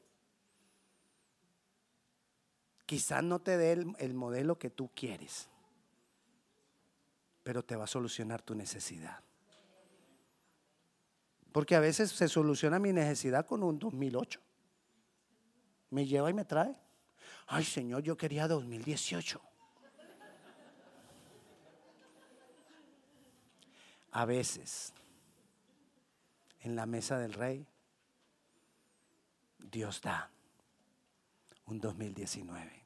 Quizás 2.85 3.23
no 3.23 3.39
te 3.39 3.57
dé 3.57 3.73
el, 3.73 3.93
el 3.99 4.13
modelo 4.13 4.57
que 4.57 4.69
tú 4.69 4.89
quieres, 4.95 5.49
pero 7.43 7.63
te 7.63 7.75
va 7.75 7.83
a 7.83 7.87
solucionar 7.87 8.41
tu 8.41 8.55
necesidad. 8.55 9.26
Porque 11.51 11.75
a 11.75 11.79
veces 11.79 12.11
se 12.11 12.27
soluciona 12.27 12.79
mi 12.79 12.93
necesidad 12.93 13.45
con 13.45 13.63
un 13.63 13.79
2008. 13.79 14.39
Me 15.89 16.05
lleva 16.05 16.29
y 16.29 16.33
me 16.33 16.45
trae. 16.45 16.75
Ay, 17.47 17.63
Señor, 17.63 18.03
yo 18.03 18.17
quería 18.17 18.47
2018. 18.47 19.41
A 24.11 24.25
veces, 24.25 24.93
en 26.61 26.75
la 26.75 26.85
mesa 26.85 27.19
del 27.19 27.33
rey, 27.33 27.67
Dios 29.59 30.01
da 30.01 30.31
un 31.65 31.79
2019. 31.79 32.83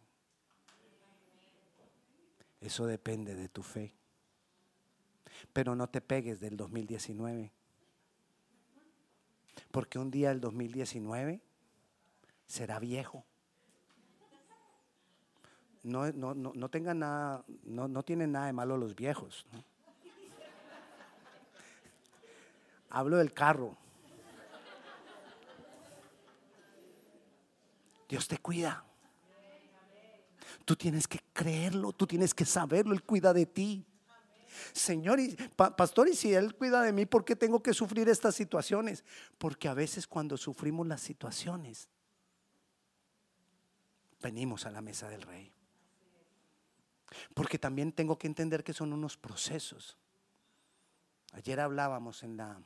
Eso 2.60 2.86
depende 2.86 3.36
de 3.36 3.50
tu 3.50 3.64
fe. 3.64 3.96
Pero 5.54 5.76
no 5.76 5.90
te 5.90 6.02
pegues 6.02 6.40
del 6.40 6.58
2019. 6.58 7.52
Porque 9.70 10.00
un 10.00 10.10
día 10.10 10.32
el 10.32 10.42
2019 10.42 11.42
será 12.48 12.80
viejo. 12.80 13.26
No, 15.84 16.12
no, 16.12 16.34
no, 16.34 16.52
no 16.54 16.70
tengan 16.70 17.00
nada, 17.00 17.44
no, 17.64 17.88
no 17.88 18.04
tienen 18.04 18.32
nada 18.32 18.48
de 18.48 18.54
malo 18.54 18.78
los 18.78 18.96
viejos. 18.96 19.46
Hablo 22.90 23.18
del 23.18 23.34
carro. 23.34 23.78
Dios 28.08 28.28
te 28.28 28.38
cuida. 28.38 28.84
Tú 30.66 30.76
tienes 30.76 31.08
que 31.08 31.20
creerlo, 31.34 31.94
tú 31.94 32.06
tienes 32.06 32.34
que 32.34 32.46
saberlo, 32.46 32.94
Él 32.94 33.04
cuida 33.04 33.34
de 33.34 33.46
ti. 33.46 33.86
Señor, 34.74 35.20
y, 35.20 35.36
pastor, 35.56 36.10
y 36.10 36.16
si 36.16 36.34
Él 36.34 36.56
cuida 36.56 36.82
de 36.82 36.94
mí, 36.94 37.06
¿por 37.06 37.26
qué 37.26 37.36
tengo 37.36 37.62
que 37.62 37.74
sufrir 37.74 38.10
estas 38.10 38.36
situaciones? 38.36 39.04
Porque 39.38 39.68
a 39.68 39.74
veces 39.74 40.08
cuando 40.08 40.38
sufrimos 40.38 40.88
las 40.88 41.02
situaciones, 41.02 41.90
venimos 44.22 44.66
a 44.66 44.72
la 44.72 44.82
mesa 44.82 45.10
del 45.10 45.22
rey. 45.22 45.52
Porque 47.34 47.60
también 47.60 47.92
tengo 47.92 48.18
que 48.18 48.28
entender 48.28 48.64
que 48.64 48.74
son 48.74 48.94
unos 48.94 49.18
procesos. 49.18 49.98
Ayer 51.34 51.60
hablábamos 51.60 52.24
en 52.24 52.38
la 52.38 52.62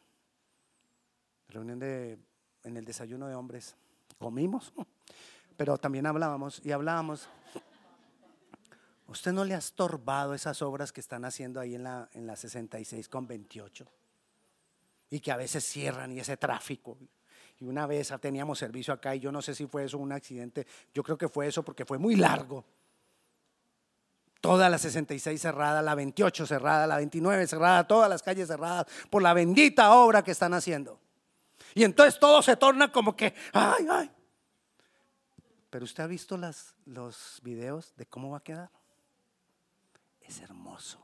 reunión 1.49 1.79
de, 1.79 2.17
en 2.63 2.77
el 2.77 2.85
desayuno 2.85 3.27
de 3.27 3.35
hombres, 3.35 3.75
comimos, 4.17 4.73
pero 5.57 5.77
también 5.77 6.05
hablábamos 6.05 6.61
y 6.63 6.71
hablábamos. 6.71 7.29
¿Usted 9.07 9.31
no 9.31 9.43
le 9.45 9.53
ha 9.53 9.59
estorbado 9.59 10.33
esas 10.33 10.61
obras 10.61 10.91
que 10.91 10.99
están 10.99 11.25
haciendo 11.25 11.59
ahí 11.59 11.75
en 11.75 11.83
la, 11.83 12.09
en 12.13 12.25
la 12.25 12.35
66 12.35 13.07
con 13.07 13.27
28? 13.27 13.85
Y 15.11 15.19
que 15.19 15.31
a 15.31 15.37
veces 15.37 15.63
cierran 15.63 16.11
y 16.11 16.19
ese 16.19 16.37
tráfico. 16.37 16.97
Y 17.59 17.65
una 17.65 17.85
vez 17.85 18.11
teníamos 18.19 18.59
servicio 18.59 18.93
acá 18.93 19.15
y 19.15 19.19
yo 19.19 19.31
no 19.31 19.41
sé 19.41 19.55
si 19.55 19.67
fue 19.67 19.85
eso 19.85 19.97
un 19.97 20.11
accidente. 20.11 20.65
Yo 20.93 21.03
creo 21.03 21.17
que 21.17 21.29
fue 21.29 21.47
eso 21.47 21.63
porque 21.63 21.85
fue 21.85 21.97
muy 21.97 22.15
largo. 22.15 22.65
Toda 24.41 24.69
la 24.69 24.77
66 24.77 25.39
cerrada, 25.39 25.81
la 25.81 25.95
28 25.95 26.45
cerrada, 26.45 26.85
la 26.85 26.97
29 26.97 27.47
cerrada, 27.47 27.87
todas 27.87 28.09
las 28.09 28.21
calles 28.21 28.47
cerradas 28.47 28.85
por 29.09 29.21
la 29.21 29.33
bendita 29.33 29.93
obra 29.95 30.23
que 30.23 30.31
están 30.31 30.53
haciendo. 30.53 30.99
Y 31.73 31.83
entonces 31.83 32.19
todo 32.19 32.41
se 32.41 32.57
torna 32.57 32.91
como 32.91 33.15
que, 33.15 33.33
ay, 33.53 33.87
ay. 33.89 34.11
Pero 35.69 35.85
usted 35.85 36.03
ha 36.03 36.07
visto 36.07 36.37
las, 36.37 36.75
los 36.85 37.39
videos 37.43 37.93
de 37.95 38.05
cómo 38.05 38.31
va 38.31 38.37
a 38.37 38.43
quedar. 38.43 38.69
Es 40.27 40.39
hermoso. 40.41 40.99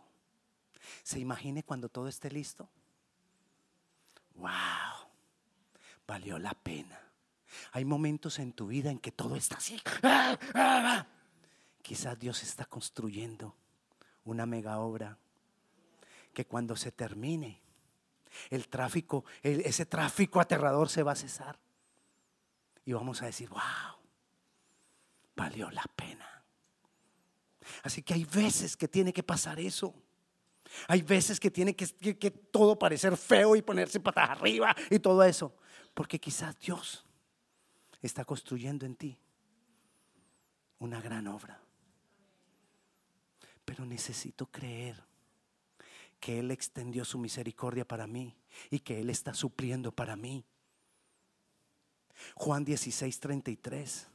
Se 1.04 1.20
imagine 1.20 1.64
cuando 1.64 1.90
todo 1.90 2.08
esté 2.08 2.30
listo. 2.32 2.70
Wow, 4.36 5.08
valió 6.08 6.40
la 6.40 6.54
pena. 6.54 7.00
Hay 7.74 7.86
momentos 7.86 8.40
en 8.40 8.54
tu 8.54 8.68
vida 8.68 8.90
en 8.90 9.00
que 9.00 9.12
todo 9.12 9.36
está 9.36 9.58
así. 9.58 9.82
Quizás 11.82 12.18
Dios 12.18 12.44
está 12.44 12.66
construyendo 12.66 13.56
una 14.26 14.46
mega 14.46 14.80
obra 14.80 15.18
que 16.34 16.46
cuando 16.46 16.76
se 16.76 16.92
termine, 16.92 17.62
el 18.50 18.70
tráfico, 18.70 19.26
ese 19.44 19.86
tráfico 19.86 20.40
aterrador 20.40 20.90
se 20.90 21.04
va 21.04 21.12
a 21.12 21.16
cesar. 21.16 21.60
Y 22.86 22.94
vamos 22.94 23.22
a 23.22 23.26
decir, 23.26 23.50
wow, 23.50 23.60
valió 25.36 25.70
la 25.70 25.84
pena. 25.96 26.41
Así 27.84 28.02
que 28.02 28.14
hay 28.14 28.26
veces 28.26 28.76
que 28.76 28.88
tiene 28.88 29.14
que 29.14 29.24
pasar 29.24 29.60
eso. 29.60 29.94
Hay 30.88 31.02
veces 31.02 31.40
que 31.40 31.52
tiene 31.52 31.76
que, 31.76 32.32
todo 32.52 32.78
parecer 32.78 33.18
feo 33.18 33.56
y 33.56 33.62
ponerse 33.62 34.00
patas 34.00 34.30
arriba 34.30 34.76
y 34.90 35.00
todo 35.00 35.24
eso. 35.24 35.54
Porque 35.94 36.20
quizás 36.20 36.58
Dios 36.60 37.06
está 38.02 38.24
construyendo 38.26 38.86
en 38.86 38.96
ti 38.96 39.18
una 40.80 41.02
gran 41.02 41.28
obra. 41.28 41.62
Pero 43.66 43.86
necesito 43.86 44.48
creer 44.48 45.04
que 46.20 46.40
Él 46.40 46.52
extendió 46.52 47.04
su 47.04 47.18
misericordia 47.18 47.86
para 47.86 48.08
mí 48.08 48.36
y 48.70 48.80
que 48.80 49.00
Él 49.02 49.10
está 49.10 49.34
supliendo 49.34 49.92
para 49.92 50.16
mí. 50.16 50.46
Juan 52.36 52.64
16, 52.64 53.20
33. 53.20 54.08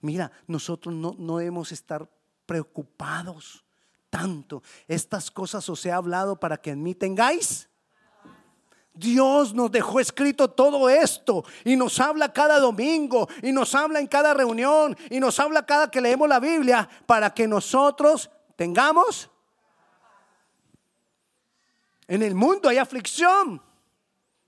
Mira, 0.00 0.32
nosotros 0.46 0.94
no, 0.94 1.14
no 1.18 1.38
debemos 1.38 1.72
estar 1.72 2.08
preocupados 2.46 3.64
tanto. 4.10 4.62
Estas 4.86 5.30
cosas 5.30 5.68
os 5.68 5.84
he 5.84 5.92
hablado 5.92 6.38
para 6.38 6.56
que 6.56 6.70
en 6.70 6.82
mí 6.82 6.94
tengáis. 6.94 7.68
Dios 8.94 9.52
nos 9.52 9.72
dejó 9.72 9.98
escrito 9.98 10.48
todo 10.48 10.88
esto 10.88 11.44
y 11.64 11.74
nos 11.74 11.98
habla 11.98 12.32
cada 12.32 12.60
domingo 12.60 13.28
y 13.42 13.50
nos 13.50 13.74
habla 13.74 13.98
en 13.98 14.06
cada 14.06 14.34
reunión 14.34 14.96
y 15.10 15.18
nos 15.18 15.40
habla 15.40 15.66
cada 15.66 15.90
que 15.90 16.00
leemos 16.00 16.28
la 16.28 16.38
Biblia 16.38 16.88
para 17.04 17.34
que 17.34 17.48
nosotros 17.48 18.30
tengamos. 18.54 19.28
En 22.06 22.22
el 22.22 22.36
mundo 22.36 22.68
hay 22.68 22.78
aflicción. 22.78 23.60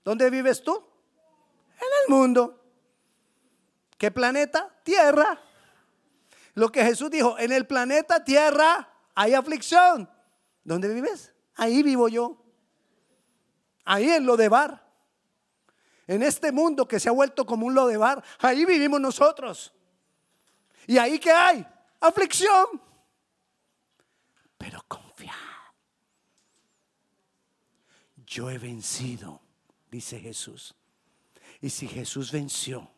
¿Dónde 0.05 0.29
vives 0.29 0.63
tú? 0.63 0.81
En 1.75 1.87
el 2.03 2.15
mundo. 2.15 2.63
¿Qué 3.97 4.11
planeta? 4.11 4.73
Tierra. 4.83 5.41
Lo 6.57 6.71
que 6.71 6.83
Jesús 6.83 7.11
dijo, 7.11 7.37
en 7.37 7.51
el 7.51 7.67
planeta 7.67 8.23
Tierra 8.23 8.91
hay 9.13 9.35
aflicción. 9.35 10.09
¿Dónde 10.63 10.91
vives? 10.91 11.31
Ahí 11.53 11.83
vivo 11.83 12.07
yo. 12.07 12.43
Ahí 13.85 14.09
en 14.09 14.25
lo 14.25 14.35
de 14.35 14.49
bar. 14.49 14.91
En 16.07 16.23
este 16.23 16.51
mundo 16.51 16.87
que 16.87 16.99
se 16.99 17.09
ha 17.09 17.11
vuelto 17.11 17.45
como 17.45 17.67
un 17.67 17.75
lo 17.75 17.85
de 17.85 17.97
bar, 17.97 18.23
ahí 18.39 18.65
vivimos 18.65 18.99
nosotros. 18.99 19.71
¿Y 20.87 20.97
ahí 20.97 21.19
qué 21.19 21.29
hay? 21.29 21.63
Aflicción. 21.99 22.81
Pero 24.57 24.83
confía. 24.87 25.35
Yo 28.25 28.49
he 28.49 28.57
vencido, 28.57 29.41
dice 29.91 30.19
Jesús. 30.19 30.73
Y 31.61 31.69
si 31.69 31.87
Jesús 31.87 32.31
venció, 32.31 32.89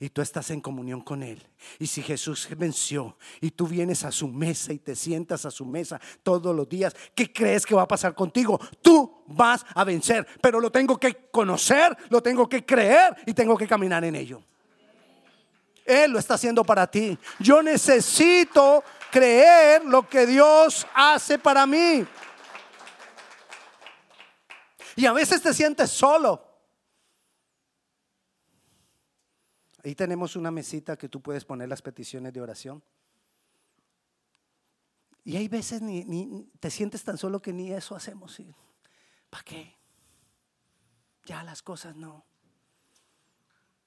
y 0.00 0.08
tú 0.08 0.22
estás 0.22 0.50
en 0.50 0.60
comunión 0.60 1.00
con 1.00 1.22
Él. 1.22 1.42
Y 1.78 1.86
si 1.86 2.02
Jesús 2.02 2.48
venció 2.56 3.16
y 3.40 3.50
tú 3.50 3.66
vienes 3.66 4.04
a 4.04 4.12
su 4.12 4.28
mesa 4.28 4.72
y 4.72 4.78
te 4.78 4.94
sientas 4.96 5.44
a 5.44 5.50
su 5.50 5.64
mesa 5.64 6.00
todos 6.22 6.54
los 6.54 6.68
días, 6.68 6.94
¿qué 7.14 7.32
crees 7.32 7.64
que 7.66 7.74
va 7.74 7.82
a 7.82 7.88
pasar 7.88 8.14
contigo? 8.14 8.60
Tú 8.80 9.24
vas 9.26 9.64
a 9.74 9.84
vencer, 9.84 10.26
pero 10.40 10.60
lo 10.60 10.70
tengo 10.70 10.98
que 10.98 11.28
conocer, 11.30 11.96
lo 12.10 12.22
tengo 12.22 12.48
que 12.48 12.64
creer 12.64 13.16
y 13.26 13.34
tengo 13.34 13.56
que 13.56 13.66
caminar 13.66 14.04
en 14.04 14.16
ello. 14.16 14.42
Él 15.84 16.12
lo 16.12 16.18
está 16.18 16.34
haciendo 16.34 16.64
para 16.64 16.86
ti. 16.86 17.18
Yo 17.38 17.62
necesito 17.62 18.84
creer 19.10 19.84
lo 19.84 20.08
que 20.08 20.26
Dios 20.26 20.86
hace 20.94 21.38
para 21.38 21.66
mí. 21.66 22.06
Y 24.96 25.06
a 25.06 25.12
veces 25.12 25.42
te 25.42 25.52
sientes 25.52 25.90
solo. 25.90 26.51
Ahí 29.84 29.94
tenemos 29.94 30.36
una 30.36 30.50
mesita 30.50 30.96
que 30.96 31.08
tú 31.08 31.20
puedes 31.20 31.44
poner 31.44 31.68
las 31.68 31.82
peticiones 31.82 32.32
de 32.32 32.40
oración. 32.40 32.82
Y 35.24 35.36
hay 35.36 35.48
veces 35.48 35.82
ni, 35.82 36.48
te 36.60 36.70
sientes 36.70 37.02
tan 37.04 37.18
solo 37.18 37.40
que 37.42 37.52
ni 37.52 37.72
eso 37.72 37.94
hacemos. 37.94 38.40
¿Para 39.30 39.44
qué? 39.44 39.76
Ya 41.24 41.42
las 41.42 41.62
cosas 41.62 41.96
no. 41.96 42.24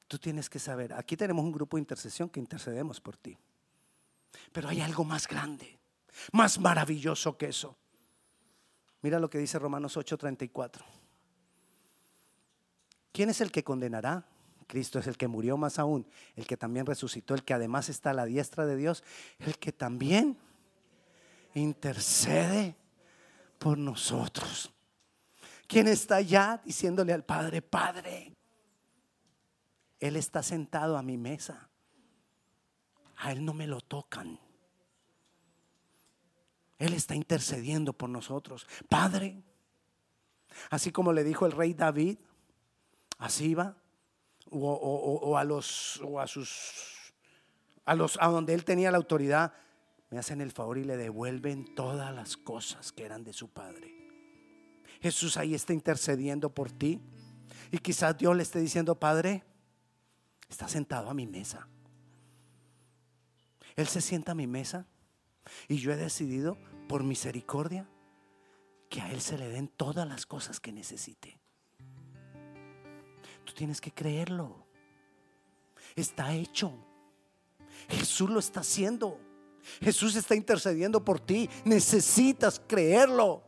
Tú 0.08 0.20
tienes 0.20 0.50
que 0.50 0.60
saber, 0.60 0.94
aquí 0.94 1.18
tenemos 1.18 1.44
un 1.44 1.52
grupo 1.52 1.78
de 1.78 1.82
intercesión 1.82 2.30
que 2.30 2.40
intercedemos 2.40 3.02
por 3.02 3.18
ti. 3.18 3.38
Pero 4.52 4.70
hay 4.70 4.82
algo 4.82 5.04
más 5.04 5.28
grande, 5.28 5.80
más 6.32 6.60
maravilloso 6.60 7.38
que 7.38 7.48
eso. 7.48 7.76
Mira 9.02 9.20
lo 9.20 9.30
que 9.30 9.38
dice 9.38 9.60
Romanos 9.60 9.98
8:34. 9.98 10.84
¿Quién 13.12 13.30
es 13.30 13.42
el 13.42 13.52
que 13.52 13.64
condenará? 13.64 14.28
Cristo 14.68 15.00
es 15.00 15.08
el 15.08 15.18
que 15.18 15.28
murió 15.28 15.58
más 15.58 15.80
aún, 15.80 16.08
el 16.36 16.48
que 16.48 16.58
también 16.58 16.86
resucitó, 16.86 17.34
el 17.34 17.44
que 17.44 17.54
además 17.54 17.90
está 17.90 18.12
a 18.12 18.14
la 18.14 18.26
diestra 18.26 18.66
de 18.66 18.76
Dios, 18.76 19.04
el 19.40 19.58
que 19.58 19.72
también 19.72 20.38
intercede 21.54 22.76
por 23.60 23.78
nosotros. 23.78 24.72
¿Quién 25.68 25.88
está 25.88 26.18
allá 26.18 26.62
diciéndole 26.64 27.14
al 27.14 27.24
Padre, 27.24 27.62
Padre? 27.62 28.34
Él 30.00 30.16
está 30.16 30.44
sentado 30.44 30.98
a 30.98 31.02
mi 31.02 31.18
mesa. 31.18 31.70
A 33.18 33.32
Él 33.32 33.46
no 33.46 33.54
me 33.54 33.66
lo 33.66 33.82
tocan. 33.82 34.40
Él 36.78 36.94
está 36.94 37.16
intercediendo 37.16 37.94
por 37.94 38.10
nosotros. 38.10 38.68
Padre, 38.90 39.42
así 40.70 40.92
como 40.92 41.14
le 41.14 41.24
dijo 41.24 41.46
el 41.46 41.54
rey 41.54 41.74
David, 41.74 42.18
así 43.18 43.54
va 43.54 43.78
o, 44.52 45.38
a 45.38 45.44
los 45.44 46.00
o 46.02 46.20
a 46.20 46.28
sus 46.28 47.14
a 47.86 47.96
los 47.96 48.18
a 48.20 48.28
donde 48.28 48.54
él 48.54 48.64
tenía 48.64 48.92
la 48.92 48.98
autoridad, 48.98 49.54
me 50.10 50.18
hacen 50.18 50.42
el 50.42 50.52
favor 50.52 50.78
y 50.78 50.84
le 50.84 50.98
devuelven 50.98 51.76
todas 51.76 52.14
las 52.14 52.38
cosas 52.38 52.92
que 52.92 53.06
eran 53.06 53.24
de 53.24 53.34
su 53.34 53.50
padre. 53.50 53.94
Jesús 55.02 55.38
ahí 55.38 55.54
está 55.54 55.74
intercediendo 55.74 56.50
por 56.50 56.72
ti. 56.72 57.00
Y 57.72 57.78
quizás 57.80 58.18
Dios 58.18 58.36
le 58.36 58.44
esté 58.44 58.60
diciendo, 58.60 58.96
Padre, 58.96 59.44
está 60.50 60.68
sentado 60.68 61.10
a 61.10 61.14
mi 61.14 61.28
mesa. 61.28 61.68
Él 63.76 63.88
se 63.88 64.02
sienta 64.02 64.32
a 64.32 64.36
mi 64.36 64.48
mesa 64.48 64.88
y 65.68 65.78
yo 65.78 65.92
he 65.92 65.96
decidido, 65.96 66.58
por 66.88 67.04
misericordia, 67.04 67.88
que 68.90 69.02
a 69.02 69.12
Él 69.12 69.22
se 69.22 69.38
le 69.38 69.50
den 69.50 69.68
todas 69.68 70.08
las 70.08 70.26
cosas 70.26 70.60
que 70.60 70.72
necesite. 70.72 71.40
Tú 73.46 73.54
tienes 73.54 73.80
que 73.80 73.92
creerlo. 73.92 74.66
Está 75.96 76.34
hecho. 76.34 76.74
Jesús 77.88 78.30
lo 78.30 78.40
está 78.40 78.62
haciendo. 78.62 79.20
Jesús 79.82 80.16
está 80.16 80.36
intercediendo 80.36 81.04
por 81.04 81.20
ti. 81.20 81.50
Necesitas 81.64 82.62
creerlo. 82.68 83.44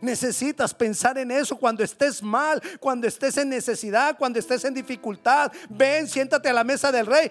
Necesitas 0.00 0.74
pensar 0.74 1.16
en 1.18 1.30
eso 1.30 1.56
cuando 1.56 1.84
estés 1.84 2.22
mal, 2.22 2.60
cuando 2.80 3.06
estés 3.06 3.36
en 3.36 3.48
necesidad, 3.48 4.16
cuando 4.18 4.38
estés 4.38 4.64
en 4.64 4.74
dificultad. 4.74 5.52
Ven, 5.70 6.08
siéntate 6.08 6.48
a 6.48 6.52
la 6.52 6.64
mesa 6.64 6.90
del 6.90 7.06
rey. 7.06 7.30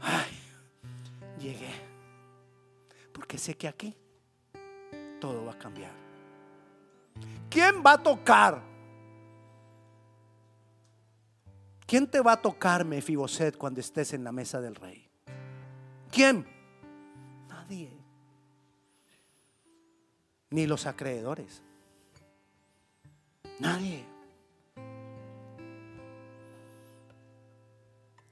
Ay, 0.00 0.30
llegué. 1.40 1.74
Porque 3.12 3.38
sé 3.38 3.56
que 3.56 3.66
aquí 3.66 3.96
todo 5.20 5.46
va 5.46 5.52
a 5.52 5.58
cambiar. 5.58 5.90
¿Quién 7.50 7.82
va 7.84 7.92
a 7.92 8.02
tocar? 8.02 8.75
¿Quién 11.86 12.08
te 12.08 12.20
va 12.20 12.32
a 12.32 12.42
tocar, 12.42 12.84
Mefiboset, 12.84 13.56
cuando 13.56 13.80
estés 13.80 14.12
en 14.12 14.24
la 14.24 14.32
mesa 14.32 14.60
del 14.60 14.74
rey? 14.74 15.08
¿Quién? 16.10 16.44
Nadie. 17.48 17.92
Ni 20.50 20.66
los 20.66 20.86
acreedores. 20.86 21.62
Nadie. 23.60 24.04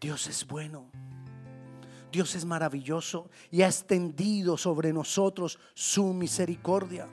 Dios 0.01 0.27
es 0.27 0.47
bueno. 0.47 0.90
Dios 2.11 2.35
es 2.35 2.45
maravilloso 2.45 3.31
y 3.51 3.62
ha 3.62 3.67
extendido 3.67 4.57
sobre 4.57 4.93
nosotros 4.93 5.59
su 5.75 6.12
misericordia. 6.12 7.09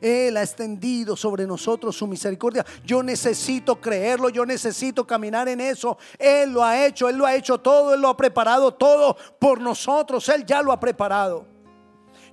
Él 0.00 0.36
ha 0.36 0.42
extendido 0.42 1.16
sobre 1.16 1.46
nosotros 1.46 1.96
su 1.96 2.06
misericordia. 2.06 2.64
Yo 2.84 3.02
necesito 3.02 3.80
creerlo, 3.80 4.28
yo 4.28 4.44
necesito 4.44 5.06
caminar 5.06 5.48
en 5.48 5.60
eso. 5.60 5.98
Él 6.18 6.52
lo 6.52 6.64
ha 6.64 6.86
hecho, 6.86 7.08
Él 7.08 7.16
lo 7.16 7.26
ha 7.26 7.34
hecho 7.34 7.58
todo, 7.58 7.94
Él 7.94 8.00
lo 8.00 8.08
ha 8.08 8.16
preparado 8.16 8.74
todo 8.74 9.16
por 9.38 9.60
nosotros. 9.60 10.28
Él 10.28 10.44
ya 10.44 10.62
lo 10.62 10.72
ha 10.72 10.80
preparado. 10.80 11.46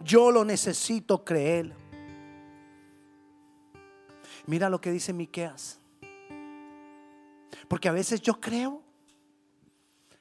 Yo 0.03 0.31
lo 0.31 0.43
necesito 0.43 1.23
creer. 1.23 1.73
Mira 4.45 4.69
lo 4.69 4.81
que 4.81 4.91
dice 4.91 5.13
Miqueas. 5.13 5.79
Porque 7.67 7.87
a 7.87 7.93
veces 7.93 8.21
yo 8.21 8.39
creo 8.41 8.81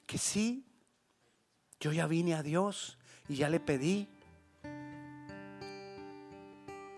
que 0.06 0.18
sí, 0.18 0.64
yo 1.80 1.92
ya 1.92 2.06
vine 2.06 2.34
a 2.34 2.42
Dios 2.42 2.98
y 3.28 3.36
ya 3.36 3.48
le 3.48 3.60
pedí. 3.60 4.08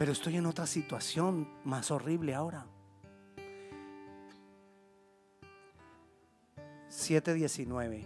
Pero 0.03 0.11
estoy 0.11 0.37
en 0.37 0.47
otra 0.47 0.67
situación 0.67 1.49
más 1.63 1.93
horrible 1.93 2.35
ahora. 2.35 2.67
7.19. 6.91 8.05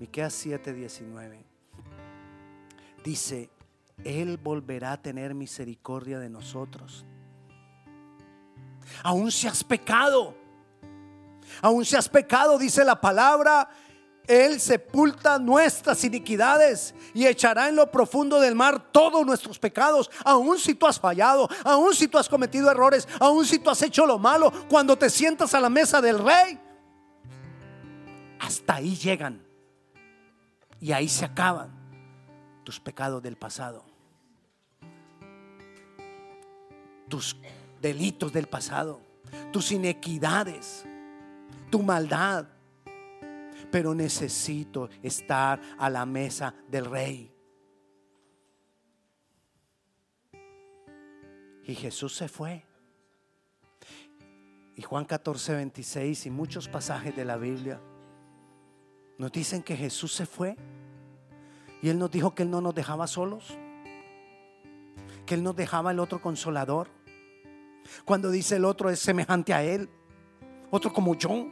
Miqueas 0.00 0.44
7.19. 0.44 1.44
Dice, 3.04 3.48
Él 4.02 4.38
volverá 4.38 4.90
a 4.90 5.00
tener 5.00 5.34
misericordia 5.34 6.18
de 6.18 6.28
nosotros 6.28 7.06
aún 9.04 9.30
si 9.30 9.46
has 9.46 9.62
pecado, 9.62 10.34
aún 11.60 11.84
si 11.84 11.94
has 11.94 12.08
pecado, 12.08 12.58
dice 12.58 12.84
la 12.84 13.00
palabra, 13.00 13.68
Él 14.26 14.60
sepulta 14.60 15.38
nuestras 15.38 16.04
iniquidades 16.04 16.94
y 17.12 17.26
echará 17.26 17.68
en 17.68 17.76
lo 17.76 17.90
profundo 17.90 18.40
del 18.40 18.54
mar 18.54 18.92
todos 18.92 19.26
nuestros 19.26 19.58
pecados, 19.58 20.10
aún 20.24 20.58
si 20.58 20.74
tú 20.74 20.86
has 20.86 20.98
fallado, 20.98 21.48
aún 21.64 21.94
si 21.94 22.08
tú 22.08 22.18
has 22.18 22.28
cometido 22.28 22.70
errores, 22.70 23.08
aún 23.18 23.44
si 23.44 23.58
tú 23.58 23.70
has 23.70 23.82
hecho 23.82 24.06
lo 24.06 24.18
malo, 24.18 24.52
cuando 24.68 24.96
te 24.96 25.10
sientas 25.10 25.54
a 25.54 25.60
la 25.60 25.68
mesa 25.68 26.00
del 26.00 26.18
rey, 26.18 26.60
hasta 28.38 28.74
ahí 28.74 28.96
llegan 28.96 29.42
y 30.80 30.92
ahí 30.92 31.08
se 31.08 31.24
acaban 31.24 31.70
tus 32.64 32.80
pecados 32.80 33.22
del 33.22 33.36
pasado. 33.36 33.84
Tus 37.08 37.36
delitos 37.80 38.32
del 38.32 38.46
pasado, 38.46 39.00
tus 39.52 39.72
inequidades, 39.72 40.84
tu 41.70 41.82
maldad. 41.82 42.46
Pero 43.72 43.92
necesito 43.92 44.88
estar 45.02 45.60
a 45.78 45.90
la 45.90 46.06
mesa 46.06 46.54
del 46.68 46.84
rey. 46.84 47.34
Y 51.64 51.74
Jesús 51.74 52.14
se 52.14 52.28
fue. 52.28 52.64
Y 54.76 54.82
Juan 54.82 55.04
14, 55.04 55.56
26 55.56 56.26
y 56.26 56.30
muchos 56.30 56.68
pasajes 56.68 57.16
de 57.16 57.24
la 57.24 57.36
Biblia 57.36 57.80
nos 59.18 59.32
dicen 59.32 59.62
que 59.62 59.76
Jesús 59.76 60.12
se 60.12 60.26
fue. 60.26 60.56
Y 61.82 61.88
Él 61.88 61.98
nos 61.98 62.12
dijo 62.12 62.34
que 62.34 62.44
Él 62.44 62.50
no 62.50 62.60
nos 62.60 62.74
dejaba 62.74 63.08
solos. 63.08 63.58
Que 65.26 65.34
Él 65.34 65.42
nos 65.42 65.56
dejaba 65.56 65.90
el 65.90 65.98
otro 65.98 66.22
consolador 66.22 66.88
cuando 68.04 68.30
dice 68.30 68.56
el 68.56 68.64
otro 68.64 68.90
es 68.90 68.98
semejante 68.98 69.54
a 69.54 69.62
Él, 69.62 69.88
otro 70.70 70.92
como 70.92 71.14
yo. 71.14 71.46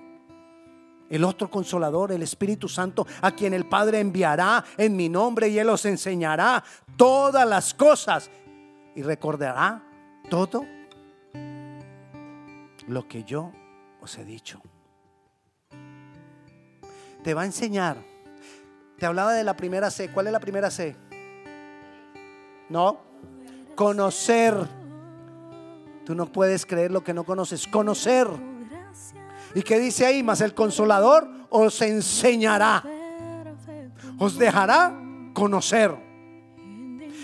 El 1.11 1.25
otro 1.25 1.51
consolador, 1.51 2.12
el 2.12 2.23
Espíritu 2.23 2.68
Santo, 2.68 3.07
a 3.20 3.33
quien 3.33 3.53
el 3.53 3.66
Padre 3.66 4.01
enviará 4.01 4.64
en 4.79 4.96
mi 4.96 5.09
nombre 5.11 5.49
y 5.49 5.59
Él 5.59 5.68
os 5.68 5.85
enseñará 5.85 6.64
todas 6.96 7.46
las 7.46 7.75
cosas 7.75 8.31
y 8.94 9.03
recordará 9.03 9.83
todo 10.31 10.64
lo 12.87 13.07
que 13.07 13.25
yo 13.25 13.53
os 14.01 14.16
he 14.16 14.25
dicho. 14.25 14.62
Te 17.23 17.35
va 17.35 17.42
a 17.42 17.46
enseñar. 17.46 17.99
Te 18.99 19.05
hablaba 19.05 19.35
de 19.35 19.44
la 19.44 19.57
primera 19.57 19.90
C. 19.90 20.11
¿Cuál 20.11 20.29
es 20.29 20.33
la 20.33 20.40
primera 20.40 20.70
C? 20.70 20.96
No. 22.70 23.11
Conocer 23.75 24.81
Tú 26.11 26.16
no 26.16 26.27
puedes 26.27 26.66
creer 26.66 26.90
lo 26.90 27.05
que 27.05 27.14
no 27.14 27.23
conoces, 27.23 27.68
conocer. 27.68 28.27
¿Y 29.54 29.62
qué 29.62 29.78
dice 29.78 30.06
ahí? 30.06 30.22
Más 30.22 30.40
el 30.40 30.54
consolador 30.54 31.28
os 31.50 31.80
enseñará, 31.82 32.84
os 34.18 34.38
dejará 34.38 34.94
conocer. 35.34 35.94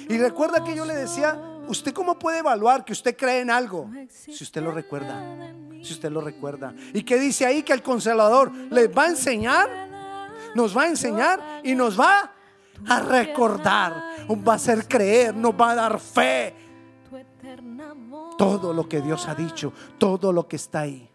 Y 0.09 0.19
recuerda 0.19 0.63
que 0.63 0.75
yo 0.75 0.85
le 0.85 0.95
decía, 0.95 1.41
¿usted 1.69 1.93
cómo 1.93 2.19
puede 2.19 2.39
evaluar 2.39 2.85
que 2.85 2.93
usted 2.93 3.17
cree 3.17 3.41
en 3.41 3.51
algo? 3.51 3.91
Si 4.09 4.43
usted 4.43 4.63
lo 4.63 4.71
recuerda, 4.71 5.55
si 5.83 5.93
usted 5.93 6.11
lo 6.11 6.21
recuerda. 6.21 6.75
¿Y 6.93 7.03
qué 7.03 7.19
dice 7.19 7.47
ahí? 7.47 7.63
Que 7.63 7.73
el 7.73 7.83
consolador 7.83 8.53
les 8.71 8.89
va 8.97 9.05
a 9.05 9.09
enseñar, 9.09 9.69
nos 10.55 10.77
va 10.77 10.83
a 10.83 10.89
enseñar 10.89 11.61
y 11.63 11.75
nos 11.75 11.99
va 11.99 12.33
a 12.89 13.01
recordar, 13.01 14.03
va 14.29 14.53
a 14.53 14.57
hacer 14.57 14.87
creer, 14.87 15.35
nos 15.35 15.53
va 15.53 15.71
a 15.71 15.75
dar 15.75 16.01
fe, 16.01 16.55
todo 18.37 18.73
lo 18.73 18.89
que 18.89 19.01
Dios 19.01 19.27
ha 19.29 19.35
dicho, 19.35 19.73
todo 19.99 20.33
lo 20.33 20.47
que 20.47 20.57
está 20.57 20.81
ahí. 20.81 21.09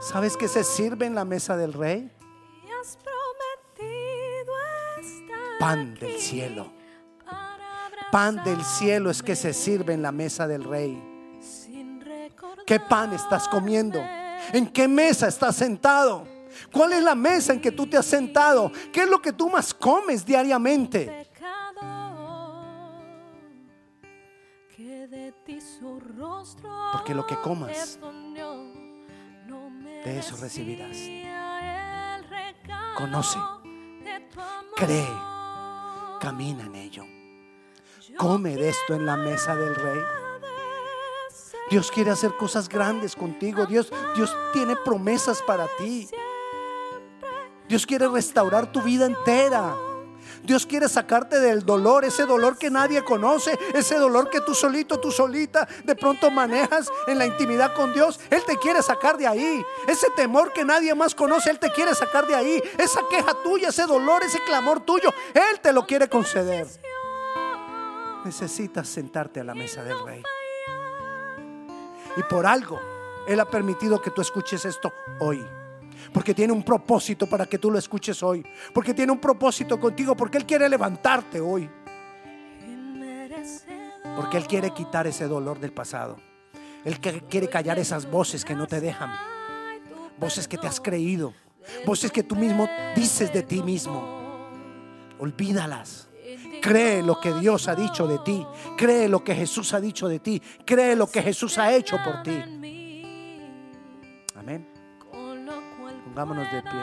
¿Sabes 0.00 0.36
que 0.36 0.48
se 0.48 0.62
sirve 0.62 1.06
en 1.06 1.14
la 1.14 1.24
mesa 1.24 1.56
del 1.56 1.72
rey? 1.72 2.10
Pan 5.58 5.94
del 5.94 6.18
cielo. 6.18 6.72
Pan 8.12 8.42
del 8.44 8.62
cielo 8.64 9.10
es 9.10 9.22
que 9.22 9.34
se 9.34 9.52
sirve 9.52 9.94
en 9.94 10.02
la 10.02 10.12
mesa 10.12 10.46
del 10.46 10.64
rey. 10.64 11.02
¿Qué 12.66 12.80
pan 12.80 13.12
estás 13.12 13.48
comiendo? 13.48 14.00
¿En 14.52 14.66
qué 14.68 14.86
mesa 14.86 15.28
estás 15.28 15.56
sentado? 15.56 16.26
¿Cuál 16.72 16.92
es 16.94 17.02
la 17.02 17.14
mesa 17.14 17.52
en 17.52 17.60
que 17.60 17.72
tú 17.72 17.86
te 17.86 17.96
has 17.96 18.06
sentado? 18.06 18.70
¿Qué 18.92 19.02
es 19.02 19.08
lo 19.08 19.20
que 19.20 19.32
tú 19.32 19.48
más 19.48 19.74
comes 19.74 20.24
diariamente? 20.24 21.25
Porque 26.92 27.14
lo 27.14 27.26
que 27.26 27.36
comas, 27.36 27.98
de 30.04 30.18
eso 30.18 30.36
recibirás. 30.36 30.96
Conoce, 32.96 33.38
cree, 34.76 35.08
camina 36.20 36.64
en 36.64 36.74
ello. 36.74 37.04
Come 38.16 38.56
de 38.56 38.68
esto 38.70 38.94
en 38.94 39.04
la 39.04 39.16
mesa 39.16 39.54
del 39.54 39.74
rey. 39.74 40.00
Dios 41.70 41.90
quiere 41.90 42.12
hacer 42.12 42.36
cosas 42.36 42.68
grandes 42.68 43.16
contigo. 43.16 43.66
Dios, 43.66 43.92
Dios 44.14 44.34
tiene 44.52 44.76
promesas 44.76 45.42
para 45.42 45.66
ti. 45.76 46.08
Dios 47.68 47.84
quiere 47.84 48.08
restaurar 48.08 48.70
tu 48.70 48.80
vida 48.80 49.06
entera. 49.06 49.74
Dios 50.46 50.64
quiere 50.64 50.88
sacarte 50.88 51.40
del 51.40 51.66
dolor, 51.66 52.04
ese 52.04 52.24
dolor 52.24 52.56
que 52.56 52.70
nadie 52.70 53.02
conoce, 53.02 53.58
ese 53.74 53.96
dolor 53.96 54.30
que 54.30 54.40
tú 54.40 54.54
solito, 54.54 55.00
tú 55.00 55.10
solita, 55.10 55.66
de 55.84 55.96
pronto 55.96 56.30
manejas 56.30 56.88
en 57.08 57.18
la 57.18 57.26
intimidad 57.26 57.74
con 57.74 57.92
Dios. 57.92 58.20
Él 58.30 58.42
te 58.46 58.56
quiere 58.56 58.80
sacar 58.80 59.18
de 59.18 59.26
ahí. 59.26 59.64
Ese 59.88 60.06
temor 60.14 60.52
que 60.52 60.64
nadie 60.64 60.94
más 60.94 61.14
conoce, 61.16 61.50
Él 61.50 61.58
te 61.58 61.70
quiere 61.72 61.94
sacar 61.94 62.26
de 62.26 62.36
ahí. 62.36 62.62
Esa 62.78 63.00
queja 63.10 63.34
tuya, 63.42 63.68
ese 63.70 63.86
dolor, 63.86 64.22
ese 64.22 64.38
clamor 64.44 64.80
tuyo, 64.80 65.12
Él 65.34 65.60
te 65.60 65.72
lo 65.72 65.84
quiere 65.84 66.08
conceder. 66.08 66.68
Necesitas 68.24 68.88
sentarte 68.88 69.40
a 69.40 69.44
la 69.44 69.54
mesa 69.54 69.82
del 69.82 69.98
Rey. 70.04 70.22
Y 72.16 72.22
por 72.22 72.46
algo, 72.46 72.80
Él 73.26 73.40
ha 73.40 73.50
permitido 73.50 74.00
que 74.00 74.10
tú 74.10 74.20
escuches 74.20 74.64
esto 74.64 74.92
hoy. 75.18 75.44
Porque 76.12 76.34
tiene 76.34 76.52
un 76.52 76.62
propósito 76.62 77.26
para 77.26 77.46
que 77.46 77.58
tú 77.58 77.70
lo 77.70 77.78
escuches 77.78 78.22
hoy. 78.22 78.44
Porque 78.72 78.94
tiene 78.94 79.12
un 79.12 79.18
propósito 79.18 79.78
contigo. 79.78 80.16
Porque 80.16 80.38
Él 80.38 80.46
quiere 80.46 80.68
levantarte 80.68 81.40
hoy. 81.40 81.68
Porque 84.16 84.36
Él 84.36 84.46
quiere 84.46 84.70
quitar 84.70 85.06
ese 85.06 85.26
dolor 85.26 85.60
del 85.60 85.72
pasado. 85.72 86.16
Él 86.84 87.00
quiere 87.00 87.48
callar 87.48 87.78
esas 87.78 88.08
voces 88.10 88.44
que 88.44 88.54
no 88.54 88.66
te 88.66 88.80
dejan. 88.80 89.10
Voces 90.18 90.46
que 90.46 90.56
te 90.56 90.66
has 90.66 90.80
creído. 90.80 91.34
Voces 91.84 92.12
que 92.12 92.22
tú 92.22 92.36
mismo 92.36 92.68
dices 92.94 93.32
de 93.32 93.42
ti 93.42 93.62
mismo. 93.62 94.48
Olvídalas. 95.18 96.08
Cree 96.62 97.02
lo 97.02 97.20
que 97.20 97.32
Dios 97.34 97.68
ha 97.68 97.74
dicho 97.74 98.06
de 98.06 98.18
ti. 98.20 98.46
Cree 98.76 99.08
lo 99.08 99.22
que 99.22 99.34
Jesús 99.34 99.74
ha 99.74 99.80
dicho 99.80 100.08
de 100.08 100.20
ti. 100.20 100.40
Cree 100.64 100.96
lo 100.96 101.08
que 101.08 101.22
Jesús 101.22 101.58
ha 101.58 101.72
hecho 101.74 101.96
por 102.04 102.22
ti. 102.22 102.40
Amén. 104.34 104.75
Pongámonos 106.16 106.50
de 106.50 106.62
pie. 106.62 106.80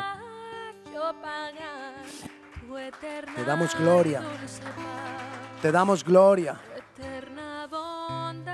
Te 3.36 3.44
damos 3.44 3.76
gloria. 3.76 4.22
Te 5.60 5.72
damos 5.72 6.04
gloria. 6.04 6.60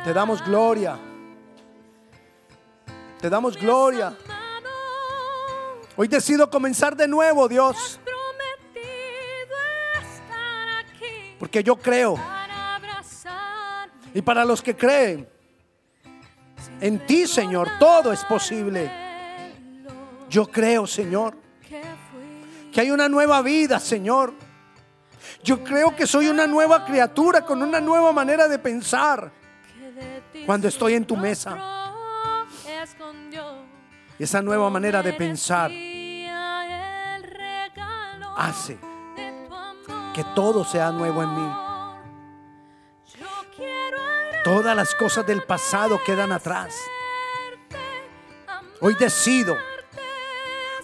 Te 0.05 0.13
damos 0.13 0.41
gloria. 0.41 0.97
Te 3.19 3.29
damos 3.29 3.57
gloria. 3.57 4.15
Hoy 5.97 6.07
decido 6.07 6.49
comenzar 6.49 6.95
de 6.95 7.09
nuevo, 7.09 7.49
Dios. 7.49 7.99
Porque 11.39 11.61
yo 11.61 11.75
creo. 11.75 12.17
Y 14.13 14.21
para 14.21 14.45
los 14.45 14.61
que 14.61 14.77
creen, 14.77 15.27
en 16.79 17.05
ti, 17.05 17.27
Señor, 17.27 17.67
todo 17.79 18.13
es 18.13 18.23
posible. 18.23 19.08
Yo 20.29 20.45
creo, 20.47 20.85
Señor, 20.85 21.35
que 22.71 22.81
hay 22.81 22.91
una 22.91 23.09
nueva 23.09 23.41
vida, 23.41 23.79
Señor. 23.79 24.33
Yo 25.43 25.63
creo 25.63 25.95
que 25.95 26.05
soy 26.05 26.27
una 26.27 26.45
nueva 26.45 26.85
criatura 26.85 27.43
con 27.43 27.63
una 27.63 27.79
nueva 27.79 28.11
manera 28.11 28.47
de 28.47 28.59
pensar 28.59 29.31
cuando 30.45 30.67
estoy 30.67 30.93
en 30.93 31.05
tu 31.05 31.17
mesa. 31.17 31.57
Esa 34.17 34.41
nueva 34.41 34.69
manera 34.69 35.01
de 35.01 35.13
pensar 35.13 35.71
hace 38.37 38.77
que 40.13 40.23
todo 40.35 40.63
sea 40.63 40.91
nuevo 40.91 41.23
en 41.23 41.35
mí. 41.35 41.51
Todas 44.43 44.75
las 44.75 44.93
cosas 44.95 45.25
del 45.25 45.43
pasado 45.43 45.99
quedan 46.05 46.31
atrás. 46.31 46.75
Hoy 48.81 48.95
decido 48.95 49.57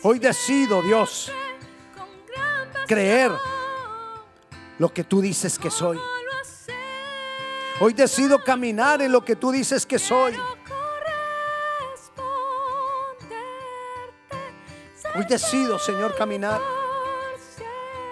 Hoy 0.08 0.20
decido, 0.20 0.84
Dios, 0.84 1.32
creer 2.86 3.32
lo 4.78 4.94
que 4.94 5.04
tú 5.04 5.20
dices 5.20 5.58
que 5.58 5.72
soy. 5.72 6.00
Hoy 7.80 7.92
decido 7.94 8.44
caminar 8.44 9.02
en 9.02 9.12
lo 9.12 9.26
que 9.26 9.36
tú 9.36 9.52
dices 9.52 9.84
que 9.84 9.98
soy. 9.98 10.38
Hoy 15.16 15.26
decido, 15.28 15.80
Señor, 15.80 16.16
caminar. 16.16 16.62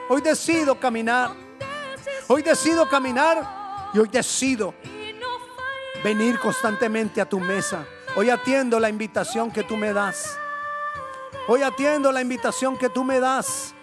Hoy 0.09 0.21
decido 0.21 0.79
caminar. 0.79 1.35
Hoy 2.27 2.41
decido 2.41 2.89
caminar 2.89 3.91
y 3.93 3.99
hoy 3.99 4.07
decido 4.07 4.73
venir 6.03 6.39
constantemente 6.39 7.21
a 7.21 7.29
tu 7.29 7.39
mesa. 7.39 7.85
Hoy 8.15 8.31
atiendo 8.31 8.79
la 8.79 8.89
invitación 8.89 9.51
que 9.51 9.61
tú 9.61 9.77
me 9.77 9.93
das. 9.93 10.39
Hoy 11.47 11.61
atiendo 11.61 12.11
la 12.11 12.21
invitación 12.21 12.77
que 12.77 12.89
tú 12.89 13.03
me 13.03 13.19
das. 13.19 13.73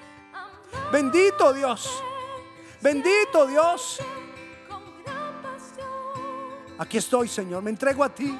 Bendito 0.93 1.53
Dios. 1.53 2.03
Bendito 2.81 3.47
Dios. 3.47 4.01
Aquí 6.79 6.97
estoy, 6.97 7.29
Señor. 7.29 7.63
Me 7.63 7.71
entrego 7.71 8.03
a 8.03 8.09
ti. 8.09 8.39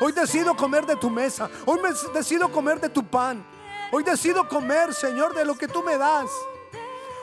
Hoy 0.00 0.12
decido 0.12 0.56
comer 0.56 0.86
de 0.86 0.96
tu 0.96 1.10
mesa. 1.10 1.50
Hoy 1.66 1.78
me 1.80 1.90
decido 2.14 2.50
comer 2.50 2.80
de 2.80 2.88
tu 2.88 3.04
pan. 3.06 3.44
Hoy 3.92 4.02
decido 4.02 4.48
comer, 4.48 4.92
Señor, 4.94 5.34
de 5.34 5.44
lo 5.44 5.54
que 5.56 5.68
tú 5.68 5.82
me 5.82 5.96
das. 5.96 6.30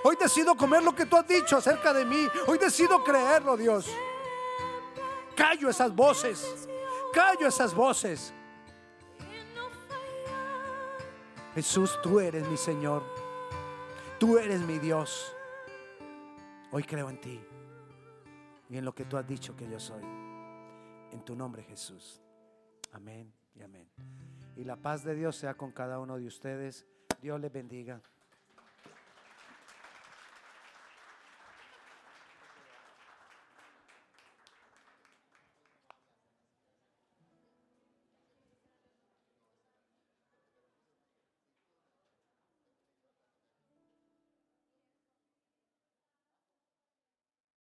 Hoy 0.04 0.16
decido 0.20 0.56
comer 0.56 0.84
lo 0.84 0.94
que 0.94 1.06
tú 1.06 1.16
has 1.16 1.28
dicho 1.28 1.58
acerca 1.58 1.94
de 1.94 2.06
mí. 2.06 2.28
Hoy 2.48 2.58
decido 2.58 3.04
creerlo, 3.04 3.58
Dios. 3.58 3.86
Callo 5.36 5.70
esas 5.70 5.94
voces. 5.96 6.68
Callo 7.14 7.48
esas 7.48 7.74
voces. 7.74 8.34
Jesús, 11.56 12.00
tú 12.02 12.20
eres 12.20 12.48
mi 12.48 12.58
Señor. 12.58 13.04
Tú 14.20 14.38
eres 14.38 14.62
mi 14.62 14.80
Dios. 14.80 15.36
Hoy 16.72 16.84
creo 16.84 17.10
en 17.10 17.22
ti 17.22 17.40
y 18.70 18.78
en 18.78 18.86
lo 18.86 18.96
que 18.96 19.06
tú 19.06 19.18
has 19.18 19.28
dicho 19.28 19.56
que 19.56 19.70
yo 19.70 19.80
soy. 19.80 20.02
En 21.12 21.24
tu 21.24 21.36
nombre, 21.36 21.62
Jesús. 21.64 22.22
Amén 22.92 23.32
y 23.56 23.62
amén. 23.62 23.88
Y 24.56 24.64
la 24.64 24.78
paz 24.78 25.04
de 25.04 25.14
Dios 25.14 25.36
sea 25.36 25.54
con 25.54 25.72
cada 25.72 26.00
uno 26.00 26.18
de 26.18 26.26
ustedes. 26.26 26.88
Dios 27.22 27.40
les 27.40 27.52
bendiga. 27.52 28.02